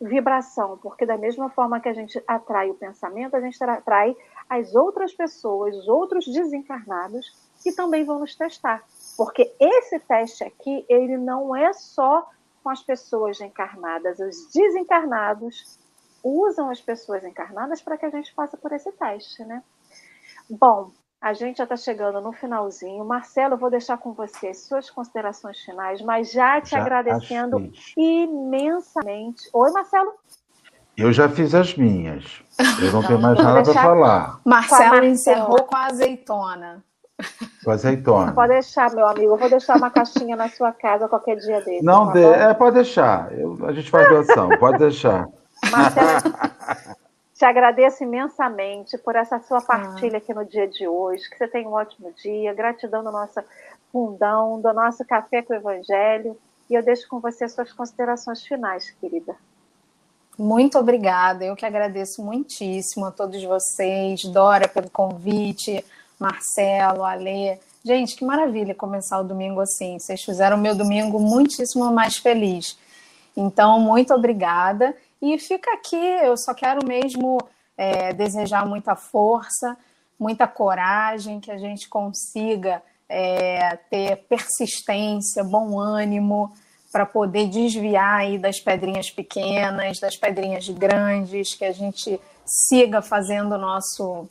[0.00, 4.14] vibração, porque da mesma forma que a gente atrai o pensamento, a gente atrai
[4.48, 7.26] as outras pessoas, os outros desencarnados
[7.62, 8.84] que também vão nos testar.
[9.16, 12.28] Porque esse teste aqui, ele não é só
[12.62, 15.78] com as pessoas encarnadas, os desencarnados,
[16.22, 19.62] usam as pessoas encarnadas para que a gente passe por esse teste, né?
[20.50, 20.90] Bom,
[21.26, 23.04] a gente já está chegando no finalzinho.
[23.04, 29.42] Marcelo, eu vou deixar com você suas considerações finais, mas já te já agradecendo imensamente.
[29.52, 30.12] Oi, Marcelo?
[30.96, 32.44] Eu já fiz as minhas.
[32.80, 34.40] Eu não tenho mais nada para falar.
[34.44, 36.84] Marcelo encerrou com a azeitona.
[37.64, 38.32] Com azeitona.
[38.32, 39.32] Pode deixar, meu amigo.
[39.32, 41.84] Eu vou deixar uma caixinha na sua casa qualquer dia desse.
[41.84, 42.24] Não, tá de...
[42.24, 43.32] é, pode deixar.
[43.32, 44.48] Eu, a gente faz doação.
[44.60, 45.26] pode deixar.
[45.72, 46.34] Marcelo,
[47.36, 51.28] te agradeço imensamente por essa sua partilha aqui no dia de hoje.
[51.28, 52.54] Que você tenha um ótimo dia.
[52.54, 53.40] Gratidão do nosso
[53.92, 56.36] fundão, do nosso Café com o Evangelho.
[56.70, 59.36] E eu deixo com você suas considerações finais, querida.
[60.38, 61.44] Muito obrigada.
[61.44, 65.84] Eu que agradeço muitíssimo a todos vocês, Dora, pelo convite,
[66.18, 67.58] Marcelo, Alê.
[67.84, 69.98] Gente, que maravilha começar o domingo assim.
[69.98, 72.78] Vocês fizeram o meu domingo muitíssimo mais feliz.
[73.36, 74.94] Então, muito obrigada.
[75.20, 77.38] E fica aqui, eu só quero mesmo
[77.76, 79.76] é, desejar muita força,
[80.18, 86.52] muita coragem, que a gente consiga é, ter persistência, bom ânimo
[86.92, 93.54] para poder desviar aí das pedrinhas pequenas, das pedrinhas grandes, que a gente siga fazendo
[93.54, 94.26] o nosso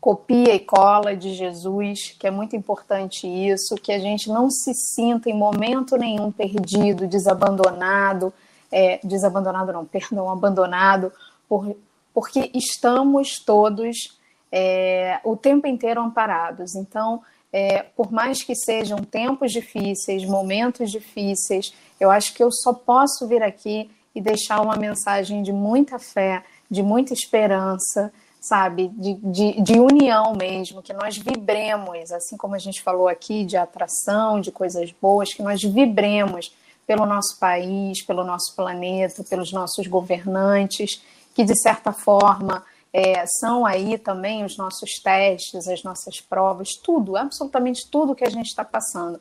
[0.00, 4.74] copia e cola de Jesus, que é muito importante isso, que a gente não se
[4.74, 8.30] sinta em momento nenhum perdido, desabandonado,
[8.70, 11.12] é, desabandonado não, perdão, abandonado,
[11.48, 11.76] por,
[12.12, 14.18] porque estamos todos
[14.50, 16.74] é, o tempo inteiro amparados.
[16.74, 22.72] Então, é, por mais que sejam tempos difíceis, momentos difíceis, eu acho que eu só
[22.72, 29.14] posso vir aqui e deixar uma mensagem de muita fé, de muita esperança, sabe, de,
[29.14, 34.40] de, de, união mesmo, que nós vibremos, assim como a gente falou aqui, de atração,
[34.40, 36.54] de coisas boas, que nós vibremos
[36.86, 41.02] pelo nosso país, pelo nosso planeta, pelos nossos governantes,
[41.34, 47.16] que de certa forma é, são aí também os nossos testes, as nossas provas, tudo,
[47.16, 49.20] absolutamente tudo que a gente está passando.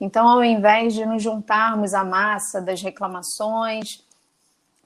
[0.00, 4.02] Então, ao invés de nos juntarmos à massa das reclamações,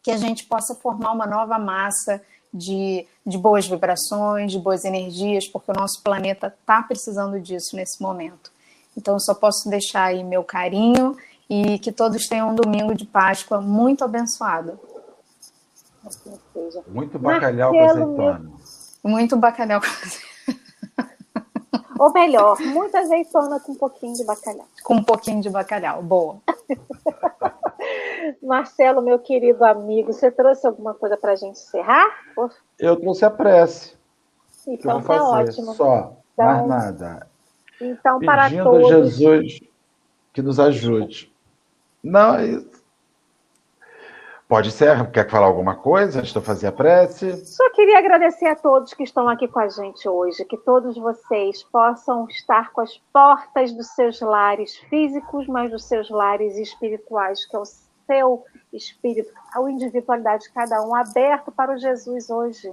[0.02, 2.22] que a gente possa formar uma nova massa
[2.54, 8.00] de, de boas vibrações, de boas energias, porque o nosso planeta está precisando disso nesse
[8.00, 8.52] momento.
[8.96, 11.16] Então, eu só posso deixar aí meu carinho
[11.48, 14.78] e que todos tenham um domingo de Páscoa muito abençoado.
[16.86, 18.52] Muito bacalhau com azeitona.
[19.02, 20.28] Muito bacalhau com azeitona.
[21.98, 24.66] Ou melhor, muita azeitona com um pouquinho de bacalhau.
[24.84, 26.36] Com um pouquinho de bacalhau, boa.
[28.42, 32.08] Marcelo, meu querido amigo, você trouxe alguma coisa para a gente encerrar?
[32.78, 33.96] Eu trouxe a prece.
[34.66, 35.74] Então tá ótimo.
[35.74, 37.26] Só, então, mais nada.
[37.80, 38.86] Então, para Pedindo todos.
[38.86, 39.60] a Jesus
[40.32, 41.27] que nos ajude.
[42.08, 42.78] Não, é isso.
[44.48, 45.10] Pode ser?
[45.10, 47.44] Quer falar alguma coisa antes de eu fazer a prece?
[47.44, 51.62] Só queria agradecer a todos que estão aqui com a gente hoje, que todos vocês
[51.64, 57.54] possam estar com as portas dos seus lares físicos, mas dos seus lares espirituais, que
[57.54, 57.64] é o
[58.06, 62.72] seu espírito, a individualidade de cada um, aberto para o Jesus hoje.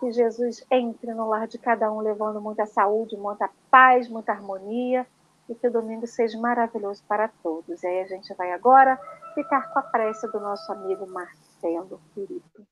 [0.00, 5.06] Que Jesus entre no lar de cada um, levando muita saúde, muita paz, muita harmonia,
[5.48, 7.82] e que o domingo seja maravilhoso para todos.
[7.82, 8.98] E aí a gente vai agora
[9.34, 12.66] ficar com a prece do nosso amigo Marcelo Felipe.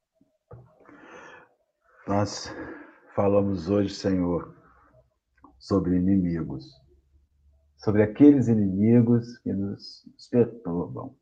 [2.07, 2.53] Nós
[3.14, 4.55] falamos hoje, Senhor,
[5.59, 6.64] sobre inimigos,
[7.77, 11.14] sobre aqueles inimigos que nos perturbam.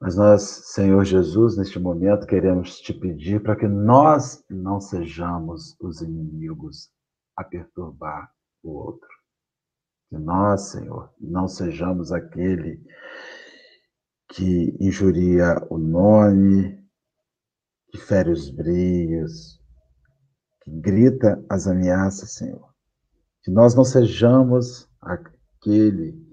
[0.00, 6.00] Mas nós, Senhor Jesus, neste momento queremos te pedir para que nós não sejamos os
[6.00, 6.90] inimigos
[7.36, 9.19] a perturbar o outro.
[10.10, 12.84] Que nós, Senhor, não sejamos aquele
[14.28, 16.84] que injuria o nome,
[17.92, 19.60] que fere os brios,
[20.62, 22.74] que grita as ameaças, Senhor.
[23.44, 26.28] Que nós não sejamos aquele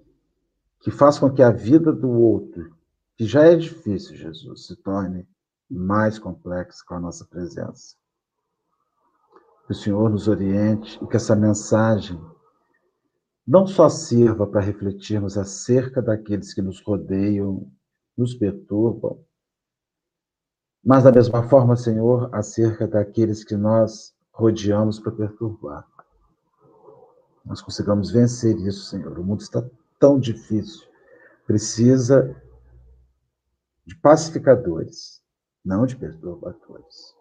[0.82, 2.75] que faz com que a vida do outro,
[3.15, 5.28] que já é difícil, Jesus, se torne
[5.69, 7.95] mais complexa com a nossa presença.
[9.67, 12.19] Que o Senhor nos oriente e que essa mensagem
[13.48, 17.72] não só sirva para refletirmos acerca daqueles que nos rodeiam,
[18.18, 19.24] nos perturbam,
[20.84, 25.88] mas da mesma forma, Senhor, acerca daqueles que nós rodeamos para perturbar.
[27.45, 29.18] Nós consigamos vencer isso, Senhor.
[29.18, 29.64] O mundo está
[30.00, 30.88] tão difícil.
[31.45, 32.36] Precisa
[33.86, 35.22] de pacificadores,
[35.64, 37.16] não de perturbadores.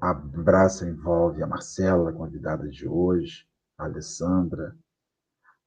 [0.00, 3.46] Abraço envolve a Marcela, convidada de hoje,
[3.78, 4.76] Alessandra,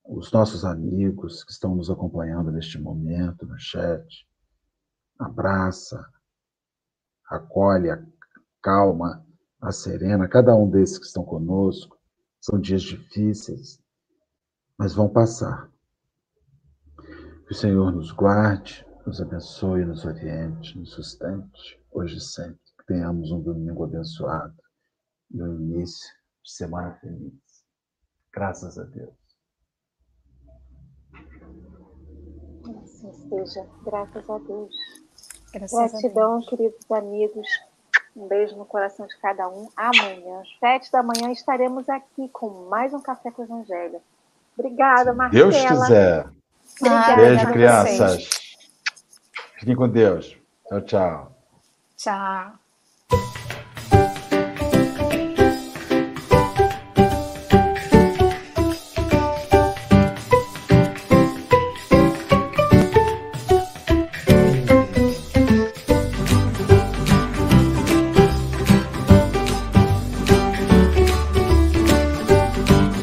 [0.04, 4.28] os nossos amigos que estão nos acompanhando neste momento no chat.
[5.20, 6.04] Abraça
[7.30, 7.90] acolhe,
[8.60, 9.26] acalma,
[9.62, 11.98] a serena, cada um desses que estão conosco.
[12.42, 13.80] São dias difíceis,
[14.78, 15.70] mas vão passar.
[17.46, 22.60] Que o Senhor nos guarde, nos abençoe, nos oriente, nos sustente, hoje e sempre.
[22.78, 24.56] Que tenhamos um domingo abençoado
[25.32, 26.08] e um início
[26.44, 27.49] de semana feliz.
[28.34, 29.14] Graças a Deus.
[32.84, 34.76] Assim seja, graças a Deus.
[35.54, 36.50] Graças Gratidão, a Deus.
[36.50, 37.48] queridos amigos.
[38.16, 39.70] Um beijo no coração de cada um.
[39.76, 44.02] Amanhã, às sete da manhã, estaremos aqui com mais um Café com o Evangelho.
[44.58, 45.52] Obrigada, Marcela.
[45.52, 46.30] Deus quiser.
[46.82, 48.30] Obrigada, Beijo, crianças.
[49.58, 50.38] Fiquem com Deus.
[50.68, 51.36] Tchau, tchau.
[51.98, 52.59] Tchau.